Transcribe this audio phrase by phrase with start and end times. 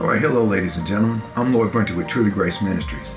[0.00, 1.20] All right, hello, ladies and gentlemen.
[1.34, 3.10] I'm Lloyd Brunty with Truly Grace Ministries.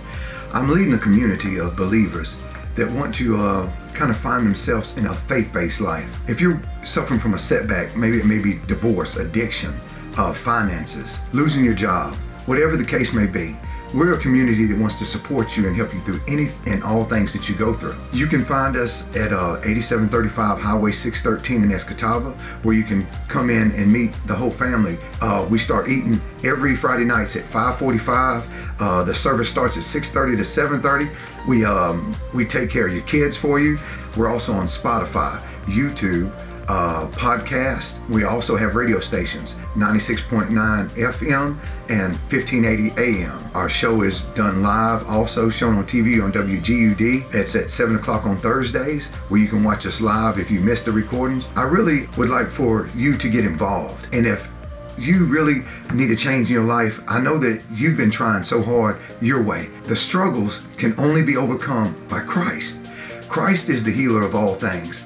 [0.52, 2.42] I'm leading a community of believers
[2.74, 6.20] that want to uh, kind of find themselves in a faith based life.
[6.28, 9.80] If you're suffering from a setback, maybe it may be divorce, addiction,
[10.18, 12.16] uh, finances, losing your job,
[12.48, 13.56] whatever the case may be,
[13.94, 17.04] we're a community that wants to support you and help you through any and all
[17.04, 17.96] things that you go through.
[18.14, 23.50] You can find us at uh, 8735 Highway 613 in Escatawpa, where you can come
[23.50, 24.98] in and meet the whole family.
[25.22, 28.46] Uh, we start eating every Friday nights at 5:45.
[28.80, 31.10] Uh, the service starts at 6:30 to 7:30.
[31.48, 33.80] We um, we take care of your kids for you.
[34.16, 36.32] We're also on Spotify, YouTube
[36.72, 38.00] uh, podcast.
[38.08, 40.50] We also have radio stations 96.9
[40.92, 41.58] FM
[41.90, 43.52] and 1580 AM.
[43.54, 47.34] Our show is done live, also shown on TV on WGUD.
[47.36, 50.86] It's at 7 o'clock on Thursdays, where you can watch us live if you missed
[50.86, 51.50] the recordings.
[51.58, 54.08] I really would like for you to get involved.
[54.14, 54.50] And if
[54.98, 55.64] you really
[55.94, 59.42] need a change in your life, I know that you've been trying so hard your
[59.42, 59.68] way.
[59.84, 62.80] The struggles can only be overcome by Christ.
[63.28, 65.06] Christ is the healer of all things.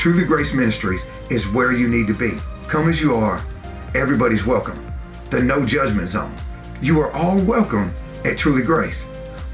[0.00, 2.38] Truly Grace Ministries is where you need to be.
[2.68, 3.44] Come as you are,
[3.94, 4.82] everybody's welcome.
[5.28, 6.34] The no judgment zone.
[6.80, 9.06] You are all welcome at Truly Grace.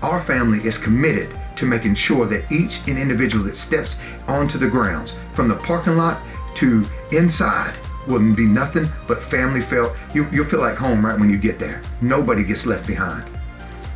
[0.02, 4.68] Our family is committed to making sure that each and individual that steps onto the
[4.68, 6.22] grounds, from the parking lot
[6.54, 7.74] to inside,
[8.06, 9.96] will be nothing but family felt.
[10.14, 11.82] You, you'll feel like home right when you get there.
[12.00, 13.28] Nobody gets left behind.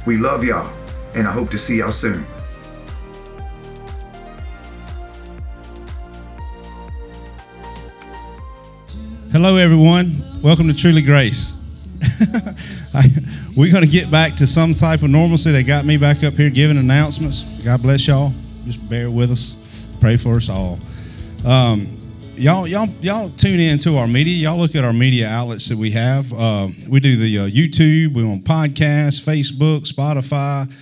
[0.04, 0.68] We love y'all,
[1.14, 2.26] and I hope to see y'all soon.
[9.32, 10.42] Hello, everyone.
[10.42, 11.54] Welcome to Truly Grace.
[12.92, 13.04] I,
[13.56, 15.52] we're going to get back to some type of normalcy.
[15.52, 17.44] They got me back up here giving announcements.
[17.62, 18.34] God bless y'all.
[18.64, 19.56] Just bear with us.
[20.00, 20.80] Pray for us all.
[21.44, 21.86] Um,
[22.34, 24.34] y'all, y'all, y'all tune in to our media.
[24.34, 26.32] Y'all look at our media outlets that we have.
[26.32, 28.14] Uh, we do the uh, YouTube.
[28.14, 30.74] We're on podcasts, Facebook, Spotify.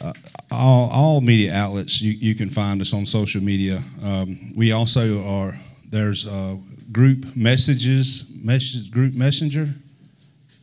[0.00, 0.12] Uh,
[0.52, 3.82] all, all media outlets you, you can find us on social media.
[4.04, 5.58] Um, we also are
[5.90, 6.56] there's uh,
[6.96, 9.68] group messages, message group messenger.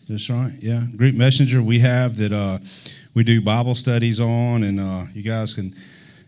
[0.10, 2.58] That's right, yeah, group messenger we have that uh,
[3.14, 5.76] we do Bible studies on, and uh, you guys can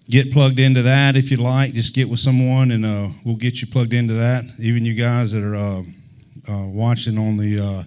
[0.08, 1.74] get plugged into that if you like.
[1.74, 4.44] Just get with someone, and uh, we'll get you plugged into that.
[4.60, 5.82] Even you guys that are uh,
[6.48, 7.84] uh, watching on the uh,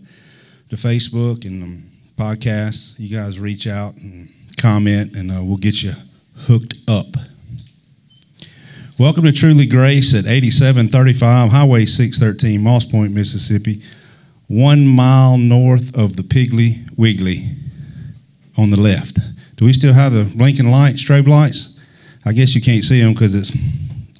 [0.71, 1.83] the Facebook and the
[2.21, 5.93] podcasts, you guys reach out and comment, and we'll get you
[6.35, 7.17] hooked up.
[8.99, 13.81] Welcome to Truly Grace at 8735 Highway 613, Moss Point, Mississippi,
[14.49, 17.45] one mile north of the Piggly Wiggly
[18.57, 19.21] on the left.
[19.55, 21.79] Do we still have the blinking light, strobe lights?
[22.25, 23.57] I guess you can't see them because it's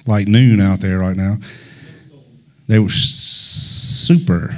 [0.07, 1.35] like noon out there right now.
[2.67, 4.57] They were super.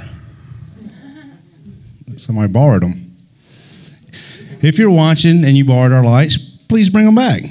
[2.16, 3.16] Somebody borrowed them.
[4.60, 7.42] If you're watching and you borrowed our lights, please bring them back.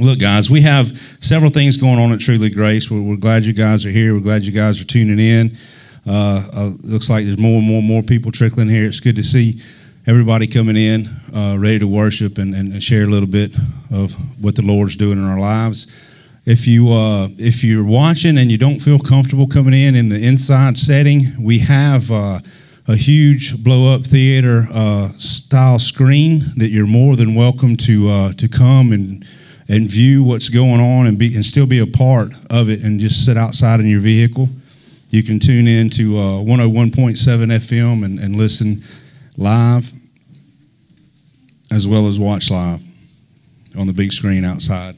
[0.00, 2.90] Look, guys, we have several things going on at Truly Grace.
[2.90, 4.14] We're, we're glad you guys are here.
[4.14, 5.58] We're glad you guys are tuning in.
[6.06, 8.86] Uh, uh, looks like there's more and more and more people trickling here.
[8.86, 9.60] It's good to see
[10.06, 13.54] everybody coming in, uh, ready to worship and, and, and, share a little bit
[13.92, 15.94] of what the Lord's doing in our lives.
[16.46, 20.26] If you uh, if you're watching and you don't feel comfortable coming in in the
[20.26, 22.38] inside setting, we have uh,
[22.88, 28.48] a huge blow up theater uh, style screen that you're more than welcome to to
[28.48, 29.26] come and
[29.70, 32.98] and view what's going on and be and still be a part of it and
[32.98, 34.48] just sit outside in your vehicle.
[35.10, 38.82] You can tune in to uh, 101.7 FM and, and listen
[39.36, 39.92] live
[41.70, 42.80] as well as watch live
[43.78, 44.96] on the big screen outside.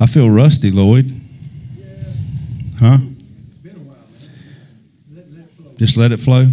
[0.00, 1.12] I feel rusty, Lloyd.
[1.76, 1.86] Yeah.
[2.80, 2.98] Huh?
[3.48, 3.96] It's been a while,
[5.12, 5.72] let, let flow.
[5.76, 6.46] Just let it flow.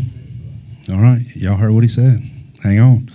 [0.92, 1.24] All right.
[1.34, 2.20] Y'all heard what he said.
[2.62, 3.10] Hang on.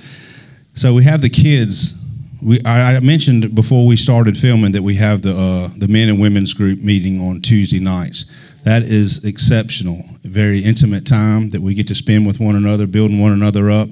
[0.73, 2.01] So we have the kids
[2.45, 6.11] we, I, I, mentioned before we started filming that we have the uh, the men
[6.11, 8.31] and women's group meeting on Tuesday nights.
[8.65, 13.21] That is exceptional, very intimate time that we get to spend with one another, building
[13.21, 13.89] one another up.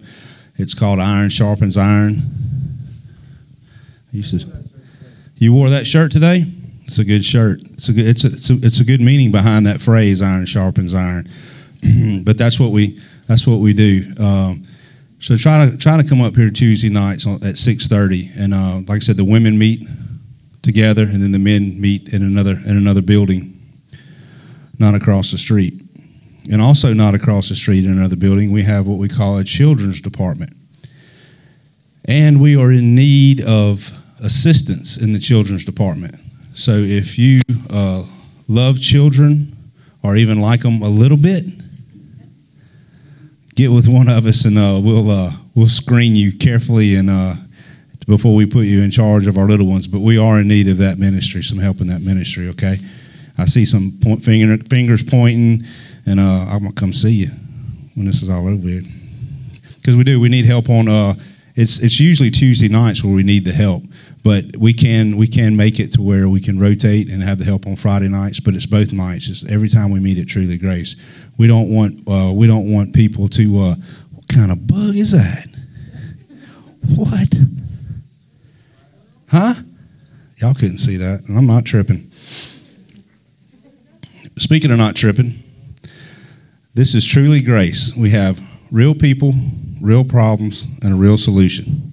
[0.56, 2.22] It's called Iron Sharpens Iron.
[4.12, 4.46] You, to,
[5.36, 6.44] you wore that shirt today.
[6.84, 7.62] It's a good shirt.
[7.72, 8.06] It's a good.
[8.06, 11.26] It's a, it's a, it's a good meaning behind that phrase, "Iron sharpens iron."
[12.24, 14.12] but that's what we that's what we do.
[14.18, 14.66] Um,
[15.22, 18.80] so try to try to come up here Tuesday nights at six thirty, and uh,
[18.88, 19.86] like I said, the women meet
[20.62, 23.56] together, and then the men meet in another in another building,
[24.80, 25.80] not across the street,
[26.50, 28.50] and also not across the street in another building.
[28.50, 30.56] We have what we call a children's department,
[32.04, 36.16] and we are in need of assistance in the children's department.
[36.52, 38.04] So if you uh,
[38.48, 39.56] love children,
[40.02, 41.44] or even like them a little bit,
[43.54, 47.34] get with one of us and uh, we'll uh, we'll screen you carefully and uh,
[48.06, 49.86] before we put you in charge of our little ones.
[49.86, 52.48] But we are in need of that ministry, some help in that ministry.
[52.50, 52.76] Okay,
[53.38, 55.64] I see some point, finger, fingers pointing,
[56.06, 57.30] and uh, I'm gonna come see you
[57.94, 58.80] when this is all over.
[59.76, 60.88] Because we do, we need help on.
[61.54, 63.82] It's it's usually Tuesday nights where we need the help,
[64.24, 67.44] but we can we can make it to where we can rotate and have the
[67.44, 68.40] help on Friday nights.
[68.40, 69.28] But it's both nights.
[69.28, 70.96] It's every time we meet at Truly Grace.
[71.36, 73.58] We don't want uh, we don't want people to.
[73.58, 73.74] Uh,
[74.12, 75.46] what kind of bug is that?
[76.96, 77.34] What?
[79.28, 79.54] Huh?
[80.38, 82.10] Y'all couldn't see that, and I'm not tripping.
[84.38, 85.42] Speaking of not tripping,
[86.74, 87.94] this is truly grace.
[87.96, 88.40] We have
[88.72, 89.32] real people,
[89.80, 91.92] real problems, and a real solution.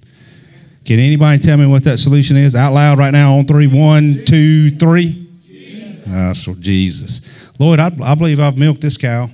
[0.84, 3.68] Can anybody tell me what that solution is out loud right now on three?
[3.68, 5.28] One, two, three.
[6.08, 7.30] Ah, so Jesus.
[7.60, 9.30] Lloyd, I, I believe I've milked this cow.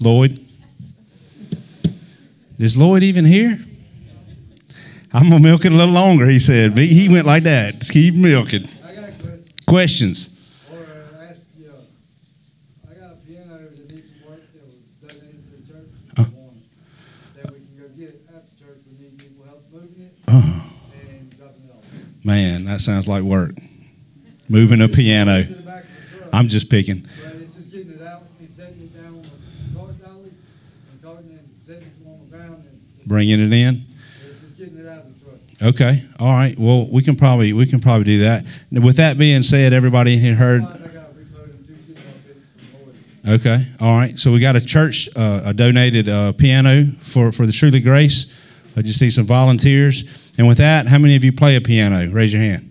[0.00, 0.38] Lloyd.
[2.58, 3.58] Is Lloyd even here?
[5.12, 6.76] I'm to milk it a little longer, he said.
[6.76, 7.80] He went like that.
[7.90, 8.68] Keep milking.
[9.66, 10.38] Questions?
[10.70, 14.74] or uh, ask you, uh, I got a piano that needs some work that was
[15.00, 15.88] donated to the church.
[16.18, 16.22] Uh.
[16.24, 16.62] One
[17.34, 20.70] That we can go get after church, we need people help moving it Oh,
[21.08, 21.84] and dropping it off.
[22.24, 23.52] Man, that sounds like work.
[24.48, 25.42] Moving a piano.
[25.44, 27.00] To the back of the truck, I'm just picking.
[27.00, 29.22] but it's just getting it out and setting it down
[29.78, 30.30] on the dolly
[30.92, 33.84] and carting it and setting it on the ground and Bringing it in.
[34.26, 35.74] it's just getting it out of the truck.
[35.74, 36.02] Okay.
[36.20, 36.58] All right.
[36.58, 38.44] Well, we can probably we can probably do that.
[38.70, 40.62] With that being said, everybody in here heard.
[40.62, 42.86] I got repo them two getting off it from
[43.32, 43.40] Lloyd.
[43.40, 43.64] Okay.
[43.80, 44.18] All right.
[44.18, 48.38] So we got a church uh, a donated uh, piano for for the Truly Grace.
[48.76, 50.23] I just need some volunteers.
[50.36, 52.10] And with that, how many of you play a piano?
[52.10, 52.70] Raise your hand.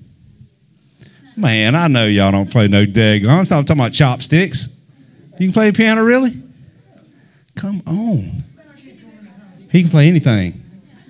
[1.35, 3.25] Man, I know y'all don't play no dag.
[3.25, 4.79] I'm talking, talking about chopsticks.
[5.39, 6.31] You can play a piano, really?
[7.55, 8.43] Come on.
[9.71, 10.53] He can play anything.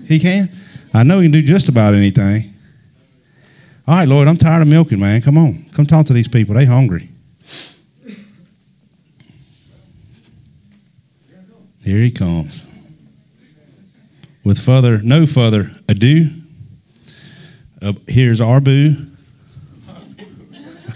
[0.06, 0.50] He can.
[0.94, 2.54] I know he can do just about anything.
[3.86, 5.22] All right, Lord, I'm tired of milking, man.
[5.22, 5.66] Come on.
[5.74, 6.56] Come talk to these people.
[6.56, 7.10] They hungry.
[11.84, 12.70] Here he comes.
[14.46, 16.30] With further, no further ado,
[17.84, 18.96] uh, here's boo,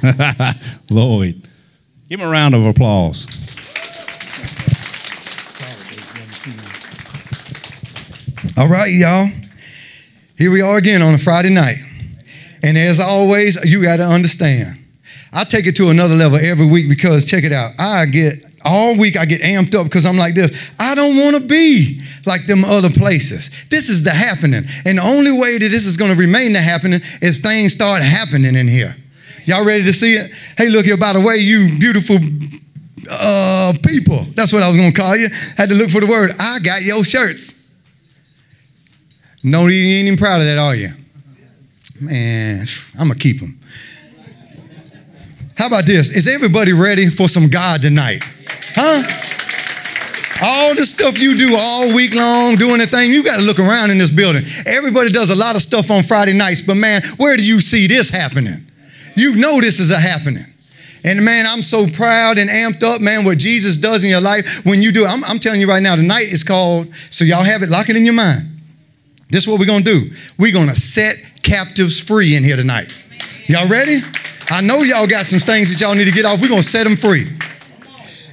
[0.90, 1.48] Lloyd.
[2.10, 3.28] Give him a round of applause.
[8.58, 9.30] All right, y'all.
[10.38, 11.78] Here we are again on a Friday night.
[12.64, 14.80] And as always, you got to understand.
[15.34, 17.74] I take it to another level every week because check it out.
[17.78, 20.52] I get all week I get amped up because I'm like this.
[20.78, 23.50] I don't want to be like them other places.
[23.70, 24.66] This is the happening.
[24.86, 28.04] And the only way that this is going to remain the happening is things start
[28.04, 28.96] happening in here.
[29.46, 30.32] Y'all ready to see it?
[30.58, 32.18] Hey, look here, by the way, you beautiful
[33.10, 34.26] uh, people.
[34.32, 35.30] That's what I was going to call you.
[35.56, 36.36] Had to look for the word.
[36.38, 37.54] I got your shirts.
[39.44, 40.90] No, you ain't even proud of that, are you?
[42.02, 42.66] Man,
[43.00, 43.60] I'm going to keep them.
[45.56, 46.12] How about this?
[46.12, 48.24] Is everybody ready for some God tonight?
[48.76, 49.04] Huh?
[50.42, 53.60] All the stuff you do all week long, doing the thing, you got to look
[53.60, 54.44] around in this building.
[54.66, 57.88] Everybody does a lot of stuff on Friday nights, but man, where do you see
[57.88, 58.68] this happening?
[59.16, 60.46] You know this is a happening.
[61.04, 64.64] And man, I'm so proud and amped up, man, what Jesus does in your life
[64.66, 65.08] when you do it.
[65.08, 67.96] I'm, I'm telling you right now, tonight is called, so y'all have it, lock it
[67.96, 68.44] in your mind.
[69.30, 70.12] This is what we're gonna do.
[70.38, 72.94] We're gonna set captives free in here tonight.
[73.48, 74.02] Y'all ready?
[74.50, 76.42] I know y'all got some things that y'all need to get off.
[76.42, 77.26] We're gonna set them free.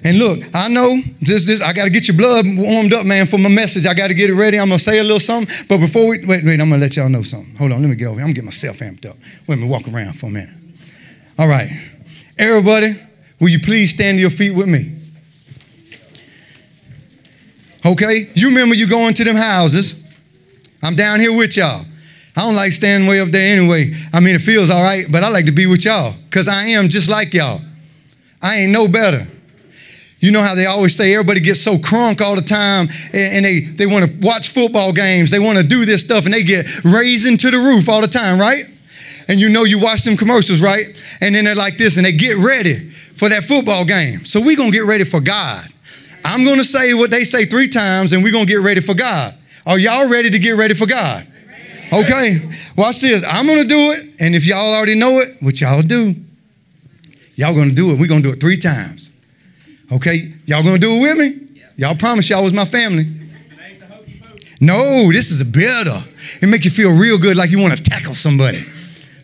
[0.05, 3.39] And look, I know this, this, I gotta get your blood warmed up, man, for
[3.39, 3.87] my message.
[3.87, 4.61] I gotta get it ready.
[4.61, 5.67] I'm gonna say a little something.
[5.67, 7.57] But before we wait, wait, I'm gonna let y'all know something.
[7.57, 8.23] Hold on, let me get over here.
[8.23, 9.17] I'm gonna get myself amped up.
[9.49, 10.55] Let me walk around for a minute.
[11.39, 11.71] All right.
[12.39, 13.01] Everybody,
[13.41, 14.95] will you please stand to your feet with me?
[17.85, 18.31] Okay?
[18.35, 20.03] You remember you going to them houses.
[20.83, 21.85] I'm down here with y'all.
[22.37, 23.93] I don't like standing way up there anyway.
[24.13, 26.67] I mean, it feels all right, but I like to be with y'all because I
[26.69, 27.61] am just like y'all.
[28.43, 29.27] I ain't no better.
[30.25, 33.61] You know how they always say everybody gets so crunk all the time and, they,
[33.61, 35.31] they want to watch football games.
[35.31, 38.09] They want to do this stuff and they get raising to the roof all the
[38.09, 38.65] time, right?
[39.29, 40.87] And you know you watch them commercials, right?
[41.21, 44.25] And then they're like this and they get ready for that football game.
[44.25, 45.69] So we're going to get ready for God.
[46.25, 48.81] I'm going to say what they say three times and we're going to get ready
[48.81, 49.35] for God.
[49.67, 51.27] Are y'all ready to get ready for God?
[51.93, 53.23] Okay, watch this.
[53.29, 54.15] I'm going to do it.
[54.21, 56.15] And if y'all already know it, which y'all do,
[57.35, 58.01] y'all going to do it.
[58.01, 59.11] We're going to do it three times.
[59.95, 61.63] Okay, y'all to do it with me?
[61.77, 63.07] Y'all promise y'all was my family.
[64.61, 66.03] No, this is a builder.
[66.43, 68.65] It make you feel real good like you want to tackle somebody.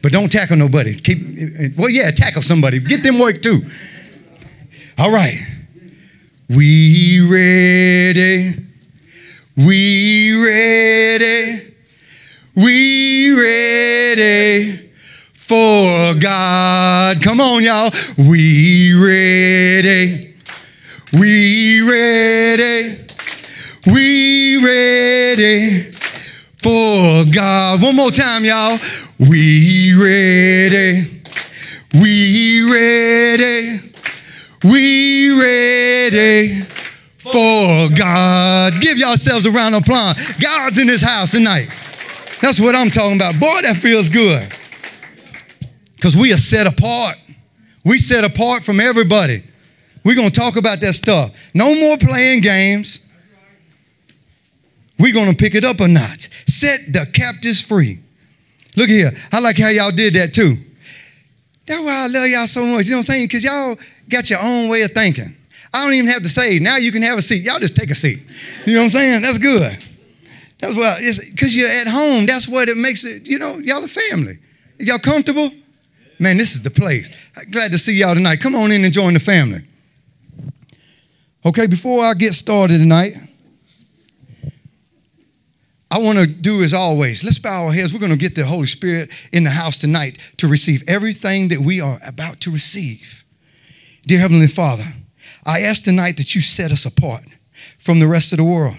[0.02, 0.94] But don't tackle nobody.
[0.94, 2.78] Keep well, yeah, tackle somebody.
[2.78, 3.62] Get them work too.
[4.96, 5.38] All right.
[6.48, 8.54] We ready.
[9.56, 11.74] We ready.
[12.54, 14.90] We ready
[15.32, 17.22] for God.
[17.22, 17.90] Come on, y'all.
[18.18, 20.29] We ready.
[21.12, 23.04] We ready.
[23.84, 25.90] We ready
[26.58, 27.82] for God.
[27.82, 28.78] One more time, y'all.
[29.18, 31.22] We ready.
[31.94, 33.80] We ready.
[34.62, 36.62] We ready
[37.18, 38.74] for God.
[38.80, 40.16] Give yourselves a round of applause.
[40.40, 41.70] God's in this house tonight.
[42.40, 43.40] That's what I'm talking about.
[43.40, 44.54] Boy, that feels good.
[45.96, 47.16] Because we are set apart.
[47.84, 49.42] We set apart from everybody.
[50.04, 51.32] We're going to talk about that stuff.
[51.54, 53.00] No more playing games.
[54.98, 56.30] We're going to pick it up a notch.
[56.46, 58.00] Set the captives free.
[58.76, 59.12] Look here.
[59.32, 60.56] I like how y'all did that too.
[61.66, 62.86] That's why I love y'all so much.
[62.86, 63.24] You know what I'm saying?
[63.24, 63.78] Because y'all
[64.08, 65.36] got your own way of thinking.
[65.72, 67.44] I don't even have to say, now you can have a seat.
[67.44, 68.20] Y'all just take a seat.
[68.66, 69.22] You know what I'm saying?
[69.22, 69.78] That's good.
[70.58, 70.98] That's why,
[71.30, 72.26] because you're at home.
[72.26, 74.38] That's what it makes it, you know, y'all a family.
[74.78, 75.50] Y'all comfortable?
[76.18, 77.08] Man, this is the place.
[77.50, 78.40] Glad to see y'all tonight.
[78.40, 79.62] Come on in and join the family.
[81.44, 83.14] Okay, before I get started tonight,
[85.90, 87.24] I want to do as always.
[87.24, 87.94] Let's bow our heads.
[87.94, 91.60] We're going to get the Holy Spirit in the house tonight to receive everything that
[91.60, 93.24] we are about to receive.
[94.06, 94.84] Dear Heavenly Father,
[95.44, 97.24] I ask tonight that you set us apart
[97.78, 98.76] from the rest of the world.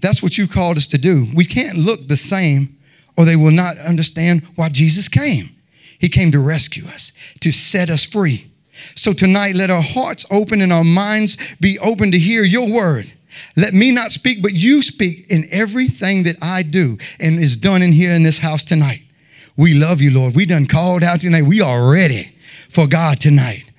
[0.00, 1.26] That's what you've called us to do.
[1.32, 2.76] We can't look the same
[3.16, 5.54] or they will not understand why Jesus came.
[6.00, 8.50] He came to rescue us, to set us free.
[8.94, 13.12] So tonight, let our hearts open and our minds be open to hear your word.
[13.56, 17.82] Let me not speak, but you speak in everything that I do and is done
[17.82, 19.02] in here in this house tonight.
[19.56, 20.34] We love you, Lord.
[20.34, 21.42] We done called out tonight.
[21.42, 22.34] We are ready
[22.68, 23.70] for God tonight.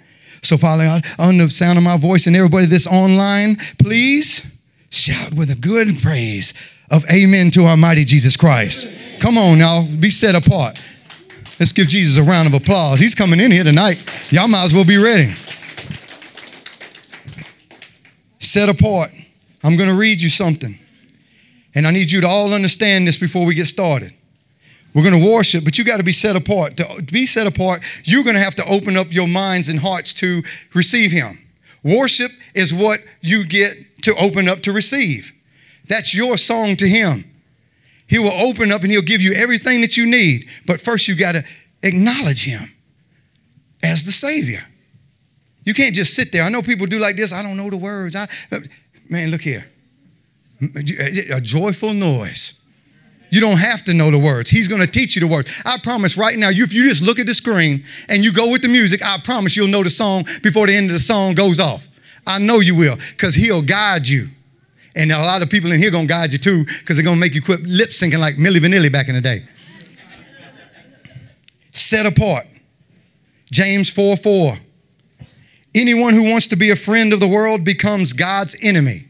[0.42, 4.46] So, Father on the sound of my voice and everybody that's online, please
[4.92, 6.54] shout with a good praise
[6.92, 8.88] of amen to our mighty Jesus Christ.
[9.20, 9.86] Come on, y'all.
[10.00, 10.80] Be set apart.
[11.60, 13.00] Let's give Jesus a round of applause.
[13.00, 14.04] He's coming in here tonight.
[14.32, 15.34] Y'all might as well be ready.
[18.40, 19.12] Set apart.
[19.64, 20.78] I'm going to read you something.
[21.74, 24.14] And I need you to all understand this before we get started.
[24.94, 26.78] We're going to worship, but you got to be set apart.
[26.78, 30.14] To be set apart, you're going to have to open up your minds and hearts
[30.16, 30.42] to
[30.74, 31.46] receive Him.
[31.84, 35.34] Worship is what you get to open up to receive.
[35.88, 37.30] That's your song to Him.
[38.08, 40.48] He will open up and He'll give you everything that you need.
[40.66, 41.44] But first, you got to
[41.82, 42.74] acknowledge Him
[43.84, 44.64] as the Savior.
[45.64, 46.44] You can't just sit there.
[46.44, 47.34] I know people do like this.
[47.34, 48.16] I don't know the words.
[48.16, 48.28] I,
[49.10, 49.68] Man, look here.
[51.32, 52.54] A joyful noise.
[53.30, 54.50] You don't have to know the words.
[54.50, 55.50] He's going to teach you the words.
[55.66, 58.62] I promise right now, if you just look at the screen and you go with
[58.62, 61.60] the music, I promise you'll know the song before the end of the song goes
[61.60, 61.90] off.
[62.26, 64.30] I know you will because he'll guide you.
[64.96, 67.36] And a lot of people in here to guide you too because they're to make
[67.36, 69.46] you quit lip syncing like Milli Vanilli back in the day.
[71.72, 72.48] Set apart.
[73.52, 74.58] James 4 4.
[75.76, 79.10] Anyone who wants to be a friend of the world becomes God's enemy.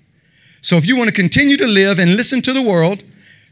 [0.62, 3.04] So if you want to continue to live and listen to the world,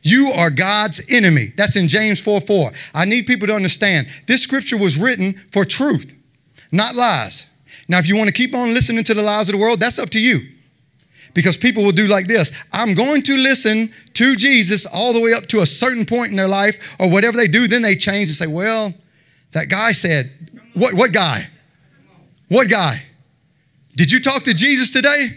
[0.02, 1.54] you are God's enemy.
[1.56, 2.72] That's in James 4 4.
[2.96, 6.16] I need people to understand this scripture was written for truth,
[6.72, 7.48] not lies.
[7.88, 10.00] Now, if you want to keep on listening to the lies of the world, that's
[10.00, 10.53] up to you.
[11.34, 15.34] Because people will do like this I'm going to listen to Jesus all the way
[15.34, 18.30] up to a certain point in their life, or whatever they do, then they change
[18.30, 18.94] and say, Well,
[19.52, 20.32] that guy said,
[20.74, 21.48] What, what guy?
[22.50, 23.04] What guy?
[23.96, 25.28] Did you talk to Jesus today?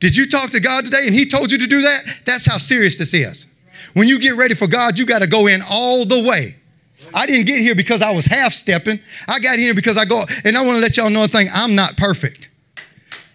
[0.00, 2.22] Did you talk to God today and He told you to do that?
[2.24, 3.46] That's how serious this is.
[3.94, 6.56] When you get ready for God, you got to go in all the way.
[7.14, 9.00] I didn't get here because I was half stepping.
[9.28, 11.48] I got here because I go, and I want to let y'all know a thing
[11.52, 12.48] I'm not perfect.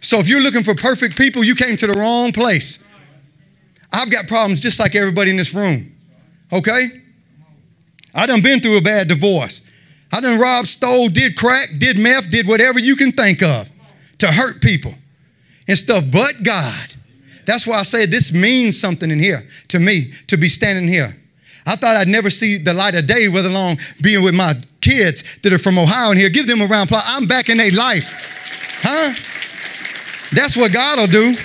[0.08, 2.80] So if you're looking for perfect people, you came to the wrong place.
[3.92, 5.94] I've got problems just like everybody in this room.
[6.50, 6.88] Okay?
[8.16, 9.62] I done been through a bad divorce.
[10.10, 13.70] I done robbed, stole, did crack, did meth, did whatever you can think of
[14.20, 14.94] to hurt people
[15.68, 16.96] and stuff, but God.
[17.46, 21.18] That's why I say this means something in here to me to be standing here.
[21.66, 25.26] I thought I'd never see the light of day, whether along being with my kids
[25.44, 26.30] that are from Ohio in here.
[26.30, 27.04] Give them a round of applause.
[27.08, 28.80] I'm back in their life.
[28.84, 29.14] Huh?
[30.32, 31.36] That's what God will do.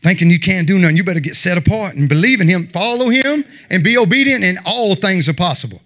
[0.00, 0.96] thinking you can't do nothing.
[0.96, 4.58] You better get set apart and believe in Him, follow Him, and be obedient, and
[4.64, 5.80] all things are possible.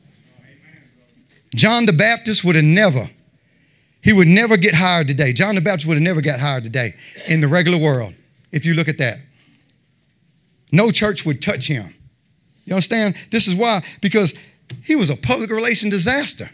[1.55, 3.11] John the Baptist would have never,
[4.03, 5.33] he would never get hired today.
[5.33, 6.95] John the Baptist would have never got hired today
[7.27, 8.15] in the regular world,
[8.53, 9.19] if you look at that.
[10.73, 11.95] No church would touch him.
[12.65, 13.17] You understand?
[13.31, 14.35] This is why, because
[14.83, 16.51] he was a public relation disaster.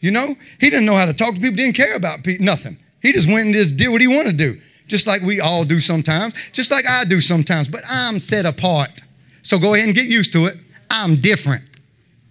[0.00, 2.78] You know, he didn't know how to talk to people, didn't care about nothing.
[3.02, 5.64] He just went and just did what he wanted to do, just like we all
[5.64, 7.68] do sometimes, just like I do sometimes.
[7.68, 9.02] But I'm set apart.
[9.42, 10.56] So go ahead and get used to it.
[10.90, 11.64] I'm different.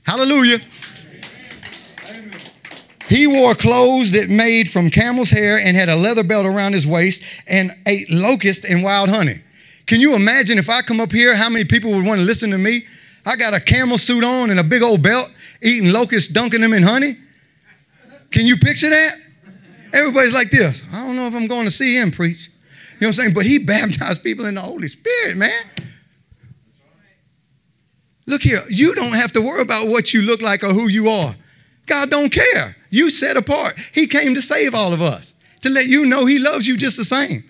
[0.03, 0.59] Hallelujah.
[3.07, 6.85] He wore clothes that made from camel's hair and had a leather belt around his
[6.85, 9.41] waist and ate locust and wild honey.
[9.87, 12.51] Can you imagine if I come up here, how many people would want to listen
[12.51, 12.85] to me?
[13.25, 15.31] I got a camel suit on and a big old belt,
[15.63, 17.17] eating locusts, dunking them in honey.
[18.31, 19.15] Can you picture that?
[19.93, 20.83] Everybody's like this.
[20.91, 22.47] I don't know if I'm going to see him preach.
[22.47, 23.33] You know what I'm saying?
[23.33, 25.65] But he baptized people in the Holy Spirit, man.
[28.27, 31.09] Look here, you don't have to worry about what you look like or who you
[31.09, 31.35] are.
[31.87, 32.75] God don't care.
[32.91, 33.75] You set apart.
[33.91, 36.95] He came to save all of us, to let you know He loves you just
[36.97, 37.43] the same.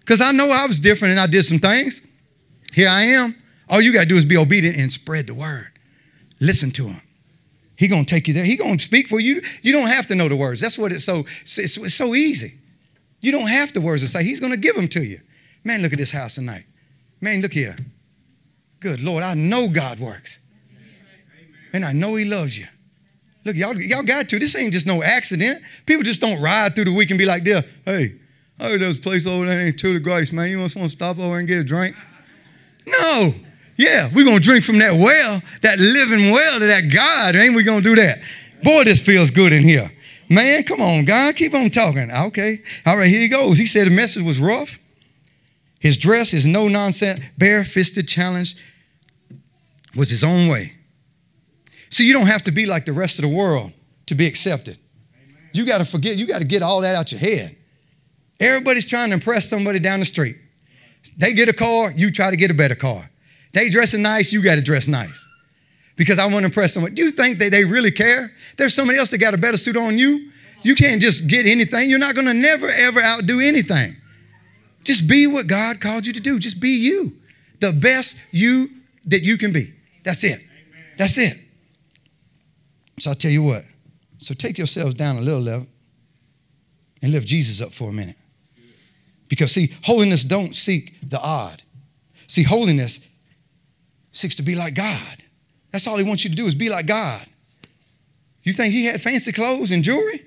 [0.00, 2.00] Because I know I was different and I did some things.
[2.72, 3.36] Here I am.
[3.68, 5.70] All you got to do is be obedient and spread the word.
[6.40, 7.00] Listen to Him.
[7.76, 8.44] He gonna take you there.
[8.44, 9.42] He gonna speak for you.
[9.62, 10.60] You don't have to know the words.
[10.60, 11.20] That's what it's so.
[11.42, 12.54] It's, it's so easy.
[13.20, 14.24] You don't have the words to say.
[14.24, 15.20] He's gonna give them to you.
[15.64, 16.64] Man, look at this house tonight.
[17.20, 17.76] Man, look here.
[18.80, 20.38] Good Lord, I know God works,
[21.72, 22.66] and I know He loves you.
[23.44, 24.38] Look, y'all, y'all got to.
[24.38, 25.62] This ain't just no accident.
[25.86, 28.14] People just don't ride through the week and be like, "There, hey,
[28.58, 30.50] I heard there's a place over there ain't Truly Grace, man.
[30.50, 31.94] You want to stop over and get a drink?"
[32.86, 33.32] No.
[33.76, 37.36] Yeah, we're going to drink from that well, that living well to that God.
[37.36, 38.20] Ain't we going to do that?
[38.62, 39.90] Boy, this feels good in here.
[40.28, 42.10] Man, come on, God, keep on talking.
[42.12, 42.62] Ah, okay.
[42.84, 43.58] All right, here he goes.
[43.58, 44.78] He said the message was rough.
[45.78, 48.56] His dress, is no nonsense, bare fisted challenge
[49.94, 50.72] was his own way.
[51.90, 53.72] See, you don't have to be like the rest of the world
[54.06, 54.78] to be accepted.
[55.52, 57.56] You got to forget, you got to get all that out your head.
[58.40, 60.36] Everybody's trying to impress somebody down the street.
[61.16, 63.08] They get a car, you try to get a better car.
[63.52, 65.26] They dressing nice, you got to dress nice.
[65.96, 66.94] Because I want to impress someone.
[66.94, 68.30] Do you think that they really care?
[68.58, 70.30] There's somebody else that got a better suit on you.
[70.62, 71.88] You can't just get anything.
[71.88, 73.96] You're not going to never, ever outdo anything.
[74.84, 76.38] Just be what God called you to do.
[76.38, 77.16] Just be you.
[77.60, 78.70] The best you
[79.06, 79.72] that you can be.
[80.04, 80.40] That's it.
[80.98, 81.36] That's it.
[82.98, 83.64] So I'll tell you what.
[84.18, 85.66] So take yourselves down a little level
[87.02, 88.16] and lift Jesus up for a minute.
[89.28, 91.62] Because see, holiness don't seek the odd.
[92.26, 93.00] See, holiness
[94.16, 95.22] seeks to be like God.
[95.72, 97.26] That's all he wants you to do is be like God.
[98.42, 100.24] You think he had fancy clothes and jewelry?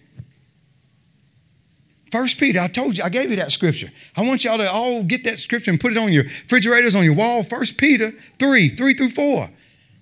[2.12, 3.89] First Peter, I told you, I gave you that scripture.
[4.15, 7.04] I want y'all to all get that scripture and put it on your refrigerators, on
[7.04, 7.43] your wall.
[7.43, 9.49] First Peter 3, 3 through 4.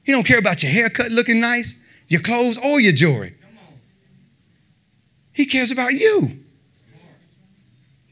[0.04, 1.76] He don't care about your haircut looking nice,
[2.08, 3.36] your clothes, or your jewelry.
[5.34, 6.40] He cares about you.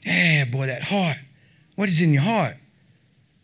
[0.06, 1.18] Yeah, boy, that heart.
[1.76, 2.56] What is in your heart?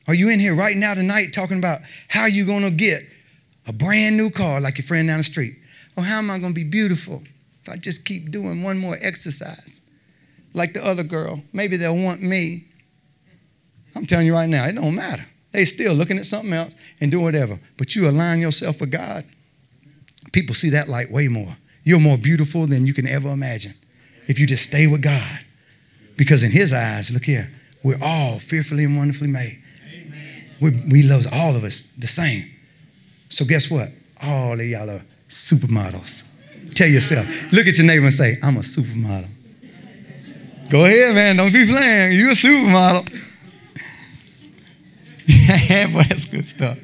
[0.07, 3.03] Are you in here right now tonight talking about how you're going to get
[3.67, 5.57] a brand new car like your friend down the street?
[5.95, 7.21] Or how am I going to be beautiful
[7.61, 9.81] if I just keep doing one more exercise?
[10.53, 12.65] Like the other girl, maybe they'll want me.
[13.95, 15.25] I'm telling you right now, it don't matter.
[15.51, 17.59] They still looking at something else and doing whatever.
[17.77, 19.25] But you align yourself with God,
[20.31, 21.57] people see that light way more.
[21.83, 23.73] You're more beautiful than you can ever imagine
[24.27, 25.39] if you just stay with God.
[26.15, 27.51] Because in His eyes, look here,
[27.83, 29.60] we're all fearfully and wonderfully made.
[30.61, 32.49] We, we loves all of us the same.
[33.29, 33.89] So guess what?
[34.21, 36.23] All of y'all are supermodels.
[36.75, 39.27] Tell yourself, look at your neighbor and say, I'm a supermodel.
[40.69, 41.35] Go ahead, man.
[41.35, 42.17] Don't be playing.
[42.17, 43.09] You're a supermodel.
[45.69, 46.77] yeah, boy, that's good stuff.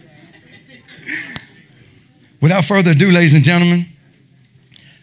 [2.42, 3.86] Without further ado, ladies and gentlemen,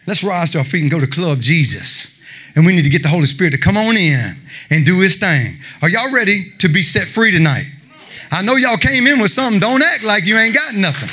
[0.05, 2.11] let's rise to our feet and go to Club Jesus.
[2.55, 4.37] And we need to get the Holy Spirit to come on in
[4.69, 5.57] and do his thing.
[5.81, 7.67] Are y'all ready to be set free tonight?
[8.31, 9.59] I know y'all came in with something.
[9.59, 11.09] Don't act like you ain't got nothing.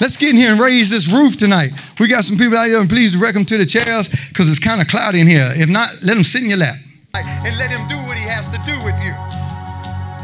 [0.00, 1.72] Let's get in here and raise this roof tonight.
[2.00, 4.58] We got some people out here, and please direct them to the chairs because it's
[4.58, 5.52] kind of cloudy in here.
[5.54, 6.76] If not, let them sit in your lap.
[7.12, 9.12] And let him do what he has to do with you.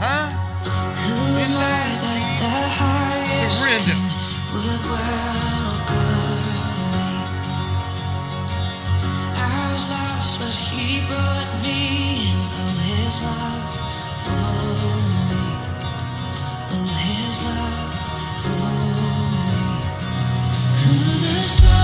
[0.01, 0.43] Huh?
[3.51, 4.07] Surrender.
[10.77, 13.76] He brought me in all his love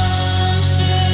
[0.02, 1.11] the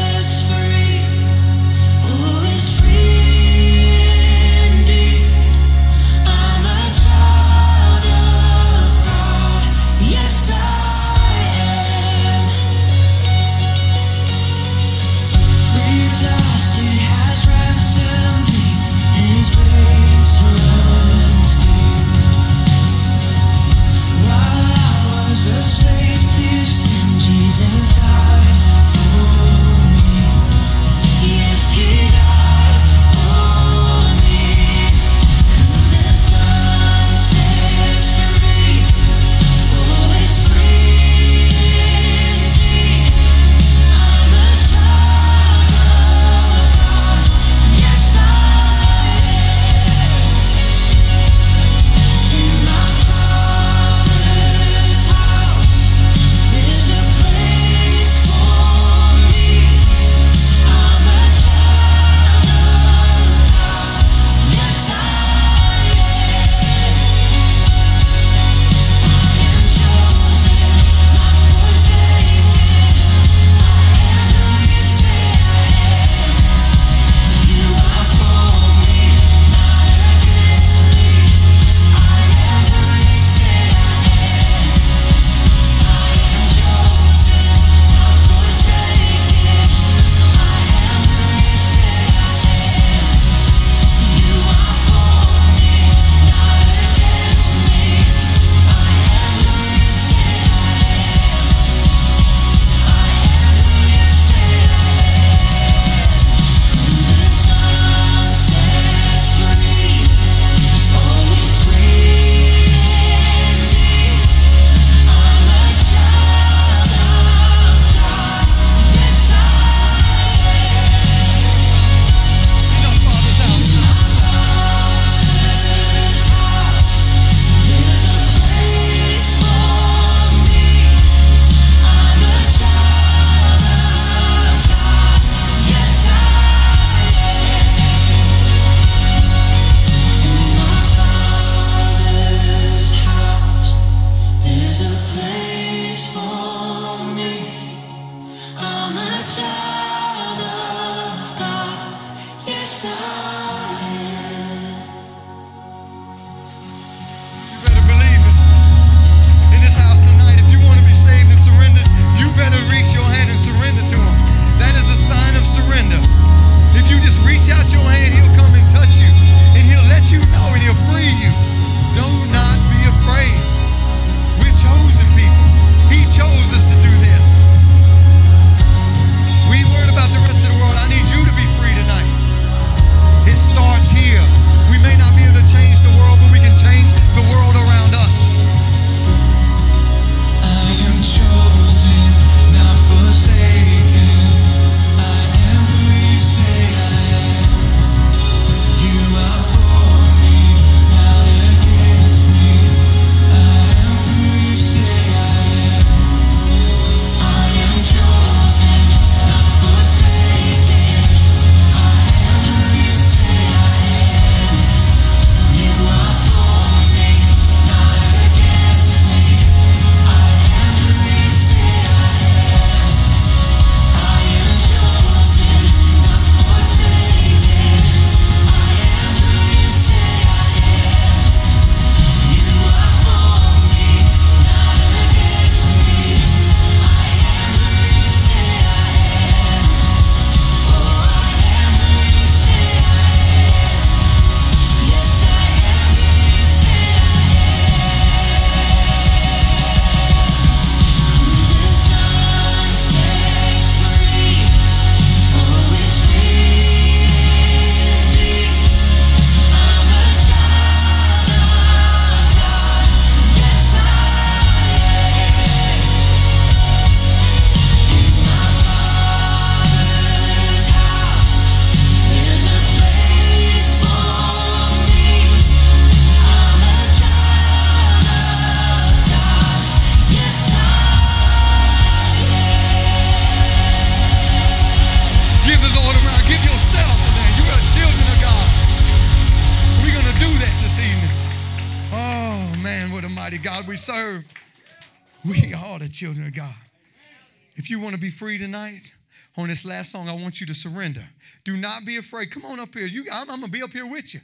[298.18, 298.92] free tonight,
[299.36, 301.04] on this last song, I want you to surrender.
[301.44, 302.32] Do not be afraid.
[302.32, 302.86] Come on up here.
[302.86, 304.20] You, I'm, I'm going to be up here with you.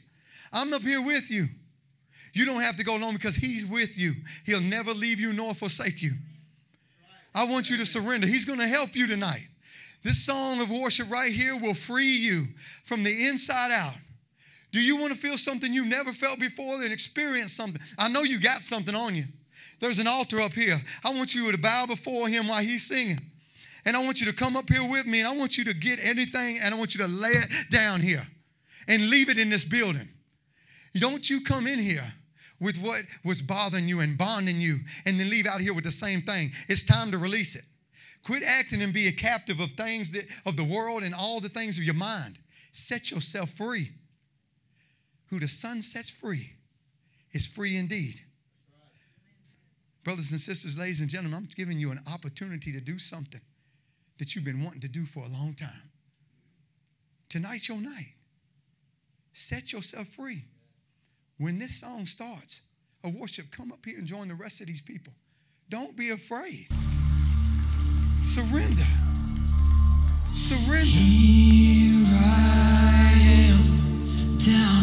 [0.52, 1.46] I'm up here with you.
[2.32, 4.14] You don't have to go alone because He's with you.
[4.44, 6.12] He'll never leave you nor forsake you.
[7.32, 8.26] I want you to surrender.
[8.26, 9.46] He's going to help you tonight.
[10.02, 12.48] This song of worship right here will free you
[12.82, 13.94] from the inside out.
[14.72, 17.80] Do you want to feel something you've never felt before and experience something?
[17.96, 19.24] I know you got something on you.
[19.78, 20.80] There's an altar up here.
[21.04, 23.20] I want you to bow before Him while He's singing.
[23.84, 25.74] And I want you to come up here with me and I want you to
[25.74, 28.26] get anything and I want you to lay it down here
[28.88, 30.08] and leave it in this building.
[30.96, 32.14] Don't you come in here
[32.60, 35.90] with what was bothering you and bonding you and then leave out here with the
[35.90, 36.52] same thing.
[36.68, 37.64] It's time to release it.
[38.24, 41.50] Quit acting and be a captive of things that, of the world and all the
[41.50, 42.38] things of your mind.
[42.72, 43.90] Set yourself free.
[45.26, 46.54] Who the Son sets free
[47.32, 48.22] is free indeed.
[50.04, 53.40] Brothers and sisters, ladies and gentlemen, I'm giving you an opportunity to do something
[54.18, 55.90] that you've been wanting to do for a long time.
[57.28, 58.14] Tonight's your night.
[59.32, 60.44] Set yourself free.
[61.38, 62.60] When this song starts,
[63.02, 65.12] a worship, come up here and join the rest of these people.
[65.68, 66.68] Don't be afraid.
[68.18, 68.86] Surrender.
[70.32, 70.86] Surrender.
[70.86, 73.12] Here I
[73.50, 74.73] am, down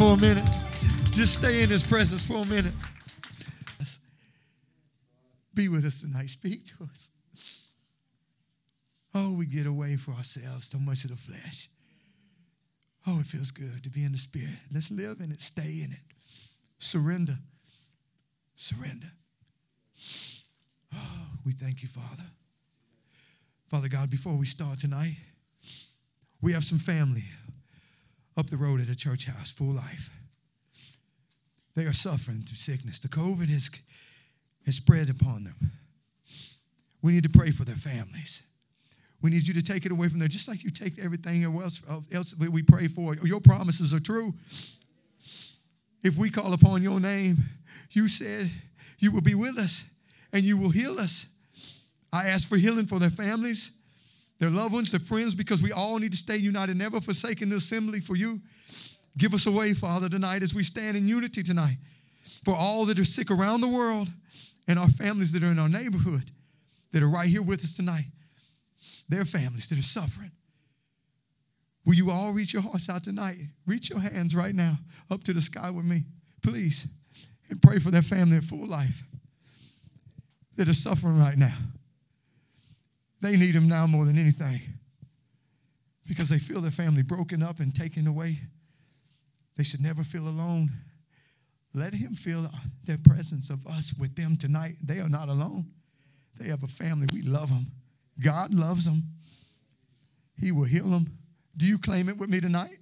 [0.00, 0.48] for a minute.
[1.10, 2.72] Just stay in his presence for a minute.
[5.52, 6.30] Be with us tonight.
[6.30, 7.10] Speak to us.
[9.14, 11.68] Oh, we get away for ourselves so much of the flesh.
[13.06, 14.56] Oh, it feels good to be in the spirit.
[14.72, 16.16] Let's live in it, stay in it.
[16.78, 17.36] Surrender.
[18.56, 19.12] Surrender.
[20.94, 22.24] Oh, we thank you, Father.
[23.68, 25.16] Father God, before we start tonight,
[26.40, 27.24] we have some family
[28.40, 30.10] up the road at a church house, full life.
[31.76, 32.98] They are suffering through sickness.
[32.98, 33.70] The COVID has,
[34.64, 35.72] has spread upon them.
[37.02, 38.42] We need to pray for their families.
[39.22, 41.82] We need you to take it away from there, just like you take everything else,
[42.12, 43.14] else that we pray for.
[43.16, 44.32] Your promises are true.
[46.02, 47.36] If we call upon your name,
[47.90, 48.50] you said
[48.98, 49.84] you will be with us
[50.32, 51.26] and you will heal us.
[52.10, 53.70] I ask for healing for their families,
[54.40, 57.56] their loved ones, their friends, because we all need to stay united, never forsaking the
[57.56, 58.40] assembly for you.
[59.16, 61.76] Give us away, Father, tonight as we stand in unity tonight
[62.44, 64.08] for all that are sick around the world
[64.66, 66.30] and our families that are in our neighborhood
[66.92, 68.06] that are right here with us tonight,
[69.08, 70.30] their families that are suffering.
[71.84, 73.36] Will you all reach your hearts out tonight?
[73.66, 74.78] Reach your hands right now
[75.10, 76.04] up to the sky with me,
[76.42, 76.86] please,
[77.50, 79.02] and pray for their family in full life
[80.56, 81.56] that are suffering right now.
[83.20, 84.60] They need him now more than anything
[86.08, 88.38] because they feel their family broken up and taken away.
[89.56, 90.70] They should never feel alone.
[91.74, 92.50] Let him feel
[92.84, 94.76] the presence of us with them tonight.
[94.82, 95.66] They are not alone.
[96.38, 97.08] They have a family.
[97.12, 97.66] We love them.
[98.20, 99.02] God loves them.
[100.36, 101.18] He will heal them.
[101.56, 102.78] Do you claim it with me tonight?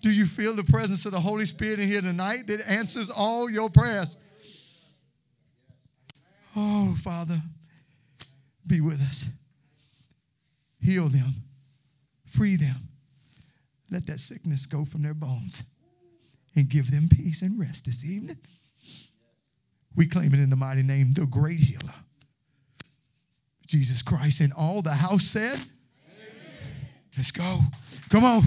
[0.00, 3.50] Do you feel the presence of the Holy Spirit in here tonight that answers all
[3.50, 4.16] your prayers?
[6.56, 7.40] Oh, Father,
[8.68, 9.26] be with us.
[10.80, 11.34] Heal them,
[12.26, 12.88] free them.
[13.90, 15.64] Let that sickness go from their bones
[16.54, 18.38] and give them peace and rest this evening.
[19.96, 21.94] We claim it in the mighty name, the great healer,
[23.66, 24.40] Jesus Christ.
[24.40, 26.88] And all the house said, Amen.
[27.16, 27.60] Let's go.
[28.10, 28.42] Come on.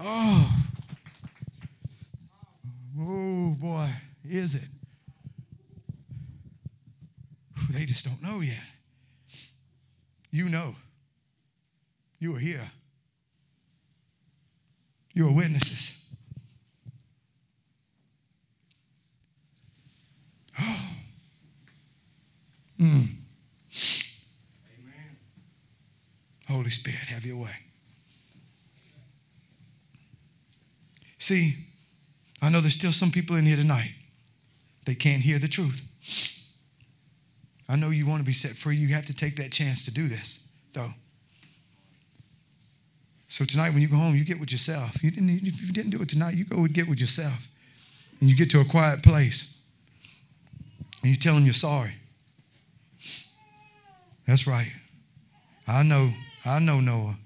[0.00, 0.62] Oh.
[2.98, 3.88] Oh, boy,
[4.24, 4.68] is it?
[7.70, 8.62] They just don't know yet.
[10.30, 10.74] You know.
[12.18, 12.70] You are here.
[15.14, 15.98] You are witnesses.
[20.58, 20.88] Oh.
[22.80, 23.08] Mm.
[24.78, 25.16] Amen.
[26.48, 27.56] Holy Spirit, have your way.
[31.18, 31.54] See,
[32.40, 33.94] I know there's still some people in here tonight.
[34.84, 35.82] They can't hear the truth.
[37.68, 38.76] I know you want to be set free.
[38.76, 40.90] You have to take that chance to do this, though.
[43.28, 45.02] So tonight, when you go home, you get with yourself.
[45.02, 47.48] You didn't, if you didn't do it tonight, you go and get with yourself.
[48.20, 49.60] And you get to a quiet place.
[51.02, 51.94] And you tell them you're sorry.
[54.26, 54.70] That's right.
[55.66, 56.10] I know.
[56.44, 57.16] I know, Noah.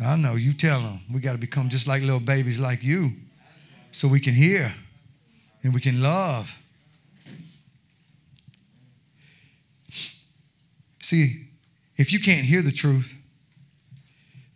[0.00, 0.34] I know.
[0.34, 1.00] You tell them.
[1.12, 3.12] We got to become just like little babies like you
[3.90, 4.72] so we can hear
[5.62, 6.58] and we can love.
[11.04, 11.48] See,
[11.98, 13.12] if you can't hear the truth,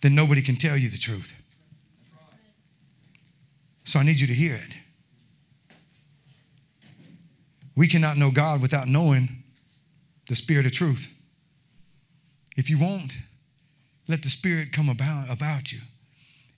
[0.00, 1.38] then nobody can tell you the truth.
[3.84, 4.78] So I need you to hear it.
[7.76, 9.42] We cannot know God without knowing
[10.30, 11.14] the Spirit of truth.
[12.56, 13.18] If you won't,
[14.08, 15.80] let the Spirit come about, about you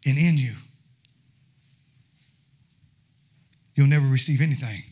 [0.06, 0.54] and in you.
[3.74, 4.84] You'll never receive anything.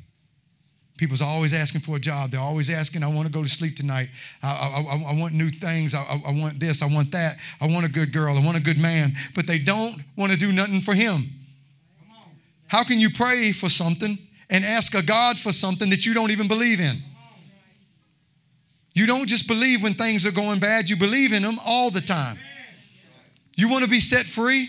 [0.98, 2.32] People's always asking for a job.
[2.32, 4.08] They're always asking, I want to go to sleep tonight.
[4.42, 5.94] I, I, I want new things.
[5.94, 6.82] I, I want this.
[6.82, 7.36] I want that.
[7.60, 8.36] I want a good girl.
[8.36, 9.12] I want a good man.
[9.34, 11.26] But they don't want to do nothing for him.
[12.66, 14.18] How can you pray for something
[14.50, 16.96] and ask a God for something that you don't even believe in?
[18.92, 22.00] You don't just believe when things are going bad, you believe in them all the
[22.00, 22.40] time.
[23.54, 24.68] You want to be set free?